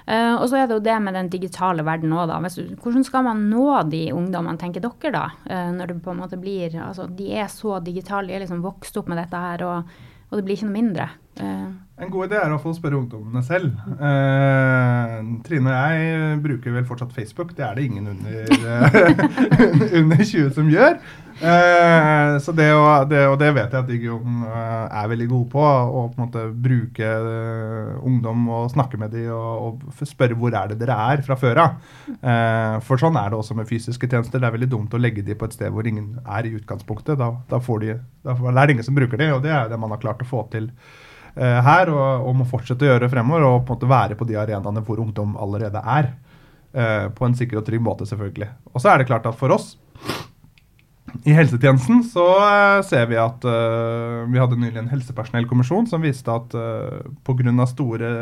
Uh, 0.02 0.34
og 0.40 0.48
så 0.50 0.58
er 0.58 0.66
det 0.66 0.76
jo 0.78 0.84
det 0.84 0.96
med 1.04 1.14
den 1.14 1.28
digitale 1.30 1.84
verden 1.86 2.14
òg, 2.16 2.26
da. 2.30 2.38
Hvordan 2.82 3.06
skal 3.06 3.26
man 3.26 3.44
nå 3.50 3.66
de 3.92 4.04
ungdommene, 4.14 4.58
tenker 4.58 4.82
dere 4.82 5.12
da? 5.14 5.24
Uh, 5.46 5.70
når 5.76 5.92
det 5.92 5.98
på 6.02 6.14
en 6.14 6.22
måte 6.24 6.40
blir 6.40 6.74
Altså, 6.82 7.06
de 7.06 7.30
er 7.38 7.50
så 7.52 7.78
digitale, 7.84 8.28
de 8.28 8.38
er 8.38 8.44
liksom 8.44 8.64
vokst 8.64 8.96
opp 8.98 9.10
med 9.10 9.20
dette 9.22 9.38
her, 9.38 9.62
og, 9.66 9.92
og 10.30 10.38
det 10.38 10.46
blir 10.46 10.58
ikke 10.58 10.70
noe 10.70 10.80
mindre. 10.80 11.08
Uh. 11.40 11.72
En 12.02 12.10
god 12.10 12.26
idé 12.26 12.38
er 12.40 12.50
å 12.50 12.58
få 12.58 12.72
spørre 12.74 12.98
ungdommene 12.98 13.42
selv. 13.46 13.76
Trine 15.46 15.70
og 15.70 15.76
jeg 15.76 16.38
bruker 16.42 16.74
vel 16.74 16.86
fortsatt 16.88 17.12
Facebook. 17.14 17.52
Det 17.54 17.62
er 17.62 17.76
det 17.78 17.84
ingen 17.86 18.08
under, 18.10 18.48
under 20.00 20.24
20 20.24 20.48
som 20.56 20.70
gjør. 20.72 20.96
Eh, 21.42 22.38
så 22.44 22.52
det, 22.54 22.68
og, 22.76 23.08
det, 23.10 23.22
og 23.26 23.36
det 23.40 23.48
vet 23.56 23.72
jeg 23.72 23.80
at 23.80 23.88
Digion 23.88 24.44
uh, 24.44 24.86
er 24.86 25.08
veldig 25.10 25.28
gode 25.30 25.48
på. 25.54 25.62
Å 25.62 26.04
på 26.12 26.18
en 26.18 26.24
måte 26.24 26.44
bruke 26.66 27.12
ungdom 28.02 28.44
og 28.52 28.72
snakke 28.74 29.00
med 29.00 29.14
dem 29.14 29.30
og, 29.34 29.82
og, 29.82 30.08
spørre 30.08 30.38
hvor 30.38 30.54
er 30.58 30.72
det 30.72 30.80
dere 30.82 30.98
er 31.12 31.22
fra 31.26 31.38
før 31.38 31.62
av. 31.64 31.78
Eh, 32.14 32.76
for 32.86 33.00
sånn 33.00 33.18
er 33.18 33.30
det 33.32 33.38
også 33.38 33.56
med 33.58 33.70
fysiske 33.70 34.10
tjenester. 34.10 34.42
Det 34.42 34.50
er 34.50 34.56
veldig 34.58 34.70
dumt 34.74 34.94
å 34.94 35.00
legge 35.02 35.24
dem 35.26 35.38
på 35.38 35.48
et 35.48 35.56
sted 35.56 35.72
hvor 35.74 35.86
ingen 35.88 36.16
er 36.22 36.46
i 36.46 36.54
utgangspunktet. 36.58 37.18
Da, 37.20 37.32
da, 37.50 37.62
de, 37.62 37.96
da 38.26 38.36
er 38.36 38.60
det 38.62 38.76
ingen 38.76 38.90
som 38.90 38.98
bruker 38.98 39.20
dem, 39.20 39.34
og 39.36 39.46
det 39.46 39.54
er 39.54 39.72
det 39.72 39.80
man 39.80 39.94
har 39.94 40.02
klart 40.02 40.22
å 40.22 40.28
få 40.28 40.46
til 40.52 40.70
her. 41.36 41.92
Og, 41.92 42.26
og, 42.28 42.34
må 42.36 42.48
fortsette 42.48 42.84
å 42.86 42.90
gjøre 42.90 43.10
fremover, 43.12 43.46
og 43.48 43.62
på 43.62 43.72
en 43.72 43.78
måte 43.78 43.92
være 43.92 44.18
på 44.18 44.28
de 44.28 44.36
arenaene 44.40 44.84
hvor 44.86 45.00
ungdom 45.02 45.36
allerede 45.40 45.80
er. 45.80 46.12
på 46.72 47.26
en 47.26 47.34
sikker 47.36 47.58
og 47.60 47.66
trygg 47.66 47.82
måte, 47.84 48.06
selvfølgelig. 48.08 48.46
Og 48.72 48.80
så 48.80 48.88
er 48.88 49.02
det 49.02 49.06
klart 49.10 49.26
at 49.28 49.36
for 49.36 49.52
oss 49.52 49.74
i 51.28 51.34
helsetjenesten 51.36 52.00
så 52.08 52.24
uh, 52.40 52.78
ser 52.86 53.04
vi 53.10 53.18
at 53.20 53.44
vi 53.44 54.40
hadde 54.40 54.56
nylig 54.56 54.80
en 54.80 54.88
helsepersonellkommisjon 54.88 55.90
som 55.90 56.00
viste 56.00 56.32
at 56.32 56.54
uh, 56.56 57.02
pga. 57.26 57.66
store 57.68 58.12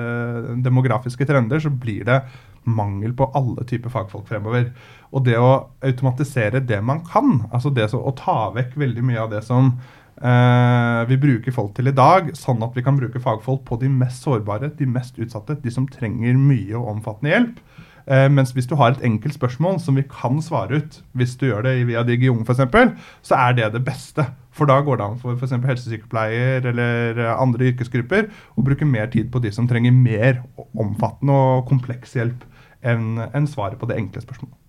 demografiske 0.64 1.28
trender 1.28 1.62
så 1.62 1.70
blir 1.70 2.02
det 2.08 2.18
mangel 2.64 3.14
på 3.16 3.30
alle 3.34 3.64
typer 3.64 3.92
fagfolk 3.92 4.28
fremover. 4.28 4.70
Og 5.14 5.24
det 5.24 5.38
å 5.40 5.70
automatisere 5.84 6.60
det 6.60 6.80
man 6.84 7.02
kan, 7.06 7.46
altså 7.50 7.70
det 7.70 7.88
å 7.94 8.14
ta 8.16 8.50
vekk 8.54 8.76
veldig 8.76 9.04
mye 9.06 9.22
av 9.22 9.30
det 9.32 9.42
som 9.46 9.72
vi 10.20 11.16
bruker 11.16 11.54
folk 11.56 11.70
til 11.76 11.88
i 11.88 11.94
dag, 11.96 12.26
sånn 12.36 12.60
at 12.66 12.74
vi 12.76 12.82
kan 12.84 12.98
bruke 12.98 13.22
fagfolk 13.24 13.62
på 13.64 13.78
de 13.80 13.88
mest 13.88 14.26
sårbare, 14.26 14.68
de 14.76 14.84
mest 14.84 15.16
utsatte, 15.16 15.56
de 15.62 15.72
som 15.72 15.86
trenger 15.88 16.36
mye 16.36 16.74
og 16.76 16.90
omfattende 16.96 17.32
hjelp. 17.32 17.62
Eh, 18.10 18.26
mens 18.32 18.50
hvis 18.56 18.66
du 18.66 18.74
har 18.80 18.94
et 18.94 19.04
enkelt 19.06 19.36
spørsmål 19.36 19.78
som 19.82 19.98
vi 19.98 20.04
kan 20.10 20.40
svare 20.42 20.80
ut, 20.80 21.00
hvis 21.14 21.36
du 21.38 21.46
gjør 21.46 21.66
det 21.68 21.74
via 21.88 22.02
Digion 22.06 22.42
f.eks., 22.42 22.94
så 23.22 23.38
er 23.38 23.56
det 23.58 23.72
det 23.76 23.84
beste. 23.86 24.26
For 24.50 24.66
da 24.66 24.80
går 24.82 24.98
det 24.98 25.06
an 25.06 25.18
for 25.20 25.38
f.eks. 25.38 25.54
helsesykepleier 25.62 26.66
eller 26.72 27.20
andre 27.36 27.70
yrkesgrupper 27.70 28.30
å 28.58 28.64
bruke 28.66 28.88
mer 28.88 29.12
tid 29.12 29.30
på 29.30 29.42
de 29.42 29.52
som 29.54 29.68
trenger 29.70 29.94
mer 29.94 30.42
omfattende 30.74 31.36
og 31.36 31.68
kompleks 31.70 32.16
hjelp 32.18 32.42
enn 32.82 33.20
en 33.30 33.46
svaret 33.46 33.78
på 33.78 33.86
det 33.86 34.00
enkle 34.00 34.24
spørsmålet. 34.24 34.59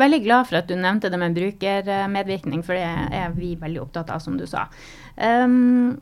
Veldig 0.00 0.20
glad 0.24 0.48
for 0.48 0.58
at 0.58 0.68
du 0.68 0.74
nevnte 0.74 1.10
det 1.12 1.18
med 1.22 1.36
brukermedvirkning, 1.36 2.64
for 2.66 2.74
det 2.74 2.86
er 3.14 3.34
vi 3.36 3.54
veldig 3.60 3.82
opptatt 3.84 4.10
av, 4.10 4.22
som 4.22 4.38
du 4.38 4.46
sa. 4.50 4.66
Um, 5.16 6.00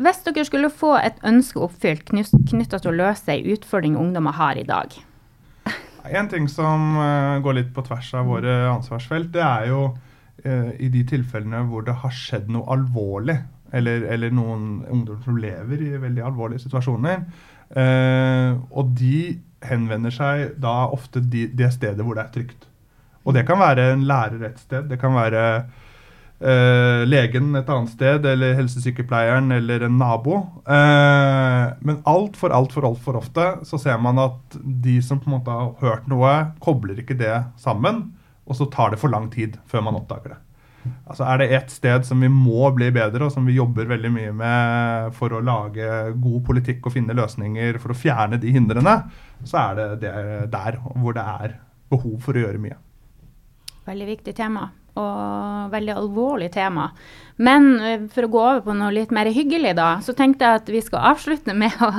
hvis 0.00 0.22
dere 0.26 0.46
skulle 0.48 0.72
få 0.72 0.94
et 0.98 1.20
ønske 1.28 1.60
oppfylt 1.62 2.06
knytta 2.08 2.80
til 2.80 2.90
å 2.90 2.96
løse 3.02 3.34
ei 3.34 3.44
utfordring 3.52 3.98
ungdommer 4.00 4.34
har 4.38 4.58
i 4.58 4.64
dag, 4.66 4.96
en 6.04 6.28
ting 6.28 6.48
som 6.52 6.98
uh, 6.98 7.40
går 7.40 7.56
litt 7.60 7.70
på 7.74 7.84
tvers 7.86 8.10
av 8.18 8.28
våre 8.28 8.54
ansvarsfelt, 8.68 9.30
det 9.32 9.44
er 9.44 9.70
jo 9.70 9.86
uh, 9.94 10.70
i 10.76 10.90
de 10.92 11.04
tilfellene 11.08 11.64
hvor 11.70 11.86
det 11.86 11.96
har 12.02 12.12
skjedd 12.12 12.50
noe 12.52 12.68
alvorlig, 12.74 13.38
eller, 13.74 14.04
eller 14.12 14.34
noen 14.34 14.84
ungdom 14.92 15.22
som 15.24 15.38
lever 15.40 15.80
i 15.82 15.96
veldig 16.02 16.26
alvorlige 16.28 16.66
situasjoner. 16.66 17.24
Uh, 17.74 18.60
og 18.76 18.92
de 18.98 19.40
henvender 19.64 20.12
seg 20.12 20.58
da 20.60 20.84
ofte 20.92 21.24
de, 21.24 21.46
det 21.48 21.72
stedet 21.74 22.04
hvor 22.04 22.18
det 22.18 22.26
er 22.26 22.34
trygt. 22.36 22.68
Og 23.24 23.34
det 23.36 23.46
kan 23.48 23.60
være 23.60 23.92
en 23.94 24.04
lærer 24.08 24.44
et 24.50 24.60
sted. 24.60 24.88
Det 24.90 25.00
kan 25.00 25.16
være 25.16 25.46
Uh, 26.44 27.06
legen 27.06 27.54
et 27.56 27.68
annet 27.70 27.92
sted, 27.94 28.26
eller 28.26 28.56
helsesykepleieren 28.58 29.52
eller 29.54 29.86
en 29.86 29.94
nabo. 29.96 30.40
Uh, 30.66 31.70
men 31.80 32.00
altfor, 32.10 32.52
altfor, 32.52 32.84
altfor 32.84 33.20
ofte 33.20 33.46
så 33.64 33.78
ser 33.80 34.00
man 34.02 34.18
at 34.20 34.58
de 34.82 34.98
som 35.00 35.22
på 35.22 35.30
en 35.30 35.36
måte 35.38 35.54
har 35.54 35.70
hørt 35.80 36.10
noe, 36.10 36.34
kobler 36.60 36.98
ikke 37.00 37.16
det 37.16 37.36
sammen, 37.62 38.02
og 38.44 38.58
så 38.58 38.66
tar 38.68 38.92
det 38.92 39.00
for 39.00 39.14
lang 39.14 39.30
tid 39.32 39.56
før 39.70 39.86
man 39.86 39.96
oppdager 40.02 40.34
det. 40.34 40.40
Altså 41.08 41.24
Er 41.24 41.40
det 41.40 41.48
ett 41.56 41.70
sted 41.72 42.04
som 42.04 42.20
vi 42.20 42.28
må 42.28 42.68
bli 42.76 42.90
bedre, 42.92 43.24
og 43.24 43.32
som 43.32 43.46
vi 43.48 43.56
jobber 43.56 43.88
veldig 43.88 44.12
mye 44.12 44.32
med 44.36 45.14
for 45.16 45.32
å 45.32 45.40
lage 45.40 45.86
god 46.12 46.40
politikk 46.50 46.84
og 46.84 46.98
finne 46.98 47.16
løsninger 47.16 47.78
for 47.80 47.94
å 47.94 47.96
fjerne 47.96 48.42
de 48.42 48.52
hindrene, 48.52 48.98
så 49.48 49.70
er 49.70 49.96
det 50.02 50.16
der 50.52 50.82
hvor 50.82 51.16
det 51.16 51.24
er 51.24 51.60
behov 51.88 52.18
for 52.26 52.36
å 52.36 52.44
gjøre 52.44 52.60
mye. 52.60 52.83
Veldig 53.84 54.06
viktig 54.14 54.34
tema 54.36 54.70
og 55.00 55.72
veldig 55.72 55.94
alvorlig 55.98 56.50
tema. 56.54 56.88
Men 57.42 57.64
eh, 57.82 58.04
for 58.14 58.26
å 58.26 58.30
gå 58.30 58.42
over 58.42 58.62
på 58.62 58.76
noe 58.78 58.92
litt 58.94 59.10
mer 59.14 59.26
hyggelig, 59.34 59.74
da, 59.78 59.88
så 60.04 60.14
tenkte 60.16 60.46
jeg 60.46 60.60
at 60.60 60.70
vi 60.70 60.82
skal 60.86 61.08
avslutte 61.14 61.54
med 61.64 61.74
å, 61.82 61.90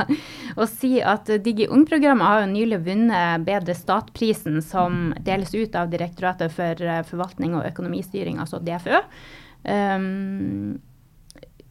å 0.63 0.67
si 0.69 0.97
at 1.03 1.29
Digi 1.43 1.67
Ung-programmet 1.67 2.27
har 2.27 2.43
jo 2.43 2.51
nylig 2.53 2.81
vunnet 2.85 3.45
Bedre 3.47 3.75
stat-prisen, 3.75 4.61
som 4.63 5.09
deles 5.27 5.51
ut 5.55 5.75
av 5.75 5.91
Direktoratet 5.91 6.55
for 6.55 6.85
eh, 6.87 7.03
forvaltning 7.07 7.57
og 7.59 7.67
økonomistyring, 7.67 8.39
altså 8.43 8.61
DFØ. 8.63 9.03
Um, 9.65 10.77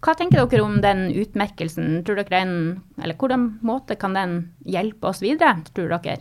hva 0.05 0.13
tenker 0.19 0.43
dere 0.43 0.65
om 0.67 0.81
den 0.85 1.07
utmerkelsen? 1.15 2.03
Tror 2.05 2.19
dere 2.21 2.43
den, 2.43 2.57
eller 3.01 3.17
Hvordan 3.17 3.55
måte 3.65 3.97
kan 3.97 4.13
den 4.19 4.37
hjelpe 4.69 5.09
oss 5.09 5.25
videre, 5.25 5.57
tror 5.73 5.95
dere? 5.95 6.21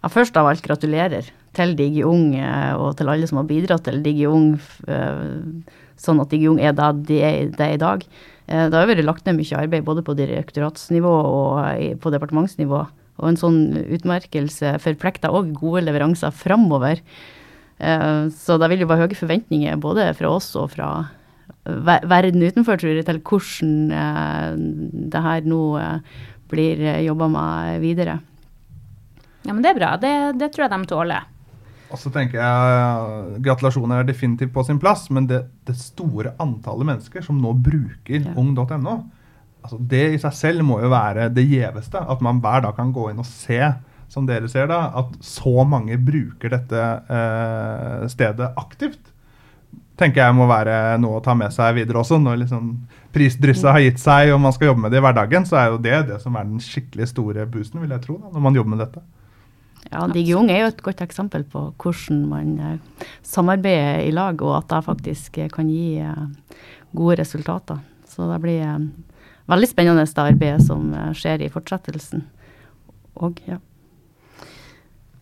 Ja, 0.00 0.08
først 0.08 0.38
av 0.38 0.46
alt 0.48 0.62
gratulerer 0.64 1.26
til 1.56 1.74
DigiUng 1.78 2.34
eh, 2.38 2.72
og 2.78 2.94
til 2.98 3.10
alle 3.10 3.28
som 3.28 3.40
har 3.40 3.48
bidratt 3.48 3.86
til 3.86 4.00
DigiUng, 4.04 4.52
eh, 4.86 5.74
sånn 6.00 6.22
at 6.22 6.30
DigiUng 6.32 6.60
er 6.62 6.76
det 6.76 6.90
de 7.08 7.18
er 7.26 7.74
i 7.74 7.80
dag. 7.80 8.04
Eh, 8.46 8.68
det 8.70 8.76
har 8.76 8.88
vært 8.90 9.04
lagt 9.06 9.26
ned 9.26 9.38
mye 9.40 9.58
arbeid 9.58 9.86
både 9.86 10.04
på 10.06 10.16
direktoratsnivå 10.18 11.14
og 11.26 12.00
på 12.02 12.14
departementsnivå. 12.14 12.84
Og 13.20 13.28
en 13.28 13.38
sånn 13.40 13.60
utmerkelse 13.82 14.78
forplikter 14.80 15.34
òg 15.34 15.52
gode 15.58 15.84
leveranser 15.84 16.32
framover. 16.32 17.02
Så 17.80 18.56
det 18.60 18.68
vil 18.68 18.82
jo 18.82 18.88
være 18.88 19.06
høye 19.06 19.16
forventninger 19.16 19.76
både 19.80 20.06
fra 20.16 20.30
oss 20.36 20.50
og 20.56 20.70
fra 20.72 20.88
verden 21.64 22.40
utenfor, 22.44 22.80
tror 22.80 22.96
jeg, 22.96 23.06
til 23.08 23.20
hvordan 23.24 25.04
det 25.12 25.22
her 25.24 25.48
nå 25.48 25.60
blir 26.52 26.80
jobba 27.04 27.28
med 27.32 27.84
videre. 27.84 28.18
Ja, 29.44 29.52
men 29.52 29.60
det 29.64 29.74
er 29.74 29.80
bra. 29.80 29.92
Det, 30.00 30.14
det 30.40 30.50
tror 30.52 30.66
jeg 30.66 30.72
de 30.72 30.90
tåler. 30.92 31.28
Og 31.90 31.98
så 31.98 32.10
tenker 32.14 32.38
jeg 32.38 33.40
Gratulasjoner 33.44 34.02
er 34.02 34.08
definitivt 34.08 34.52
på 34.54 34.64
sin 34.66 34.78
plass, 34.82 35.08
men 35.12 35.26
det, 35.30 35.42
det 35.66 35.76
store 35.78 36.34
antallet 36.42 36.92
mennesker 36.92 37.24
som 37.26 37.40
nå 37.42 37.54
bruker 37.58 38.20
ja. 38.20 38.34
ung.no, 38.38 38.96
altså 39.60 39.78
det 39.90 40.04
i 40.14 40.20
seg 40.22 40.36
selv 40.38 40.66
må 40.66 40.80
jo 40.84 40.90
være 40.92 41.30
det 41.34 41.46
gjeveste. 41.50 42.00
At 42.00 42.22
man 42.24 42.42
hver 42.42 42.66
dag 42.66 42.76
kan 42.78 42.94
gå 42.94 43.10
inn 43.10 43.22
og 43.22 43.28
se, 43.28 43.60
som 44.10 44.26
dere 44.26 44.50
ser 44.50 44.70
da, 44.70 44.84
at 45.02 45.18
så 45.24 45.64
mange 45.66 45.98
bruker 46.02 46.54
dette 46.54 46.86
eh, 47.10 48.06
stedet 48.10 48.52
aktivt. 48.58 49.02
tenker 50.00 50.22
jeg 50.24 50.34
må 50.34 50.46
være 50.48 50.96
noe 51.02 51.18
å 51.18 51.22
ta 51.24 51.34
med 51.36 51.52
seg 51.54 51.74
videre 51.76 52.00
også. 52.00 52.18
Når 52.22 52.42
liksom 52.44 52.72
prisdrysset 53.14 53.70
har 53.74 53.82
gitt 53.84 54.00
seg 54.02 54.32
og 54.34 54.40
man 54.42 54.54
skal 54.56 54.70
jobbe 54.70 54.86
med 54.86 54.94
det 54.94 55.02
i 55.02 55.04
hverdagen, 55.04 55.46
så 55.46 55.58
er 55.60 55.72
jo 55.74 55.82
det 55.82 56.04
det 56.08 56.20
som 56.22 56.38
er 56.38 56.46
den 56.46 56.62
skikkelig 56.62 57.10
store 57.10 57.46
boosten, 57.50 57.82
vil 57.82 57.92
jeg 57.98 58.06
tro, 58.06 58.16
da, 58.22 58.30
når 58.34 58.46
man 58.46 58.58
jobber 58.58 58.76
med 58.76 58.86
dette. 58.86 59.02
Ja, 59.88 60.04
DigiUng 60.06 60.50
er 60.52 60.64
jo 60.64 60.70
et 60.70 60.82
godt 60.84 61.00
eksempel 61.02 61.44
på 61.48 61.62
hvordan 61.80 62.20
man 62.30 62.50
eh, 62.60 63.06
samarbeider 63.26 64.04
i 64.04 64.12
lag, 64.14 64.42
og 64.44 64.58
at 64.58 64.68
det 64.70 64.84
faktisk 64.86 65.40
eh, 65.40 65.48
kan 65.50 65.70
gi 65.70 65.98
eh, 66.04 66.60
gode 66.96 67.16
resultater. 67.22 67.80
Så 68.10 68.28
det 68.28 68.38
blir 68.42 68.90
veldig 69.50 69.70
spennende 69.70 70.04
det 70.04 70.22
arbeidet 70.22 70.66
som 70.66 70.92
skjer 71.16 71.46
i 71.46 71.50
fortsettelsen. 71.50 72.24
Og, 73.22 73.38
ja. 73.46 73.58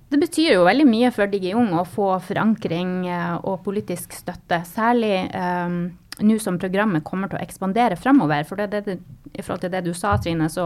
Det 0.08 0.20
betyr 0.20 0.54
jo 0.54 0.64
veldig 0.64 0.86
mye 0.88 1.10
for 1.12 1.28
DigiUng 1.28 1.74
å 1.76 1.84
få 1.84 2.14
forankring 2.24 3.04
og 3.44 3.60
politisk 3.66 4.16
støtte. 4.16 4.62
Særlig 4.64 5.28
um, 5.36 5.82
nå 6.24 6.38
som 6.42 6.58
programmet 6.60 7.04
kommer 7.06 7.30
til 7.30 7.38
å 7.38 7.44
ekspandere 7.44 7.98
framover. 7.98 8.46
For 8.48 8.60
det, 8.60 8.82
det, 8.86 8.98
i 9.34 9.44
forhold 9.44 9.62
til 9.64 9.72
det 9.74 9.84
du 9.86 9.92
sa, 9.96 10.16
Trine, 10.22 10.48
så 10.52 10.64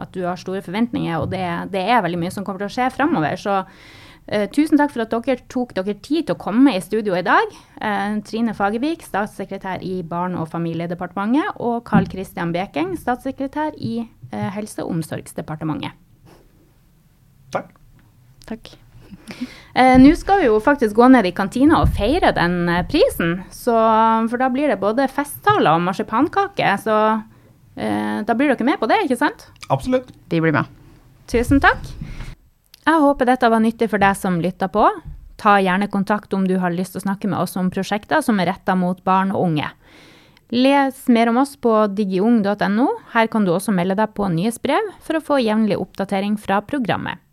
at 0.00 0.14
du 0.14 0.24
har 0.26 0.40
store 0.40 0.62
forventninger, 0.64 1.18
og 1.18 1.30
det, 1.34 1.44
det 1.74 1.84
er 1.84 2.02
veldig 2.04 2.20
mye 2.22 2.32
som 2.34 2.46
kommer 2.46 2.64
til 2.64 2.70
å 2.70 2.74
skje 2.76 2.88
framover. 2.94 3.36
Så 3.40 3.56
uh, 3.64 4.46
tusen 4.54 4.80
takk 4.80 4.94
for 4.94 5.04
at 5.04 5.14
dere 5.14 5.46
tok 5.52 5.74
dere 5.76 5.96
tid 5.98 6.28
til 6.28 6.36
å 6.36 6.40
komme 6.40 6.76
i 6.76 6.82
studio 6.84 7.16
i 7.18 7.24
dag. 7.26 7.56
Uh, 7.80 8.20
Trine 8.26 8.56
Fagervik, 8.56 9.04
statssekretær 9.06 9.84
i 9.84 9.98
Barne- 10.08 10.40
og 10.40 10.50
familiedepartementet, 10.52 11.60
og 11.60 11.82
Karl-Christian 11.88 12.54
Bekeng, 12.56 12.96
statssekretær 13.00 13.76
i 13.76 14.00
uh, 14.04 14.48
Helse- 14.56 14.86
og 14.86 14.96
omsorgsdepartementet. 14.96 16.00
Takk. 17.54 17.76
Takk. 18.48 18.74
Eh, 19.74 19.96
Nå 19.98 20.12
skal 20.14 20.38
vi 20.38 20.46
jo 20.46 20.60
faktisk 20.62 20.94
gå 20.94 21.08
ned 21.10 21.26
i 21.26 21.34
kantina 21.34 21.80
og 21.82 21.90
feire 21.96 22.30
den 22.36 22.68
eh, 22.70 22.84
prisen. 22.86 23.40
Så, 23.50 23.74
for 24.30 24.38
da 24.38 24.50
blir 24.54 24.70
det 24.70 24.78
både 24.82 25.08
festtaler 25.10 25.74
og 25.74 25.82
marsipankake. 25.82 26.76
Så 26.84 26.98
eh, 27.74 28.20
da 28.22 28.36
blir 28.38 28.52
dere 28.52 28.68
med 28.68 28.78
på 28.78 28.90
det, 28.90 29.02
ikke 29.06 29.18
sant? 29.18 29.48
Absolutt. 29.74 30.12
Vi 30.30 30.42
blir 30.44 30.54
med. 30.54 30.70
Tusen 31.30 31.58
takk. 31.64 31.90
Jeg 32.84 33.00
håper 33.00 33.26
dette 33.26 33.50
var 33.50 33.64
nyttig 33.64 33.88
for 33.90 34.02
deg 34.02 34.14
som 34.20 34.38
lytta 34.44 34.68
på. 34.70 34.86
Ta 35.40 35.56
gjerne 35.58 35.90
kontakt 35.90 36.36
om 36.36 36.44
du 36.46 36.54
har 36.62 36.70
lyst 36.70 36.94
til 36.94 37.02
å 37.02 37.06
snakke 37.08 37.30
med 37.32 37.40
oss 37.40 37.56
om 37.58 37.72
prosjekter 37.72 38.22
som 38.22 38.38
er 38.38 38.52
retta 38.52 38.76
mot 38.78 39.00
barn 39.02 39.32
og 39.34 39.48
unge. 39.48 39.72
Les 40.54 41.00
mer 41.10 41.32
om 41.32 41.40
oss 41.40 41.56
på 41.58 41.72
digiung.no. 41.96 42.86
Her 43.16 43.26
kan 43.32 43.48
du 43.48 43.50
også 43.50 43.74
melde 43.74 43.96
deg 43.98 44.12
på 44.14 44.28
nyhetsbrev 44.30 44.92
for 45.02 45.18
å 45.18 45.24
få 45.24 45.40
jevnlig 45.42 45.80
oppdatering 45.80 46.36
fra 46.38 46.60
programmet. 46.62 47.23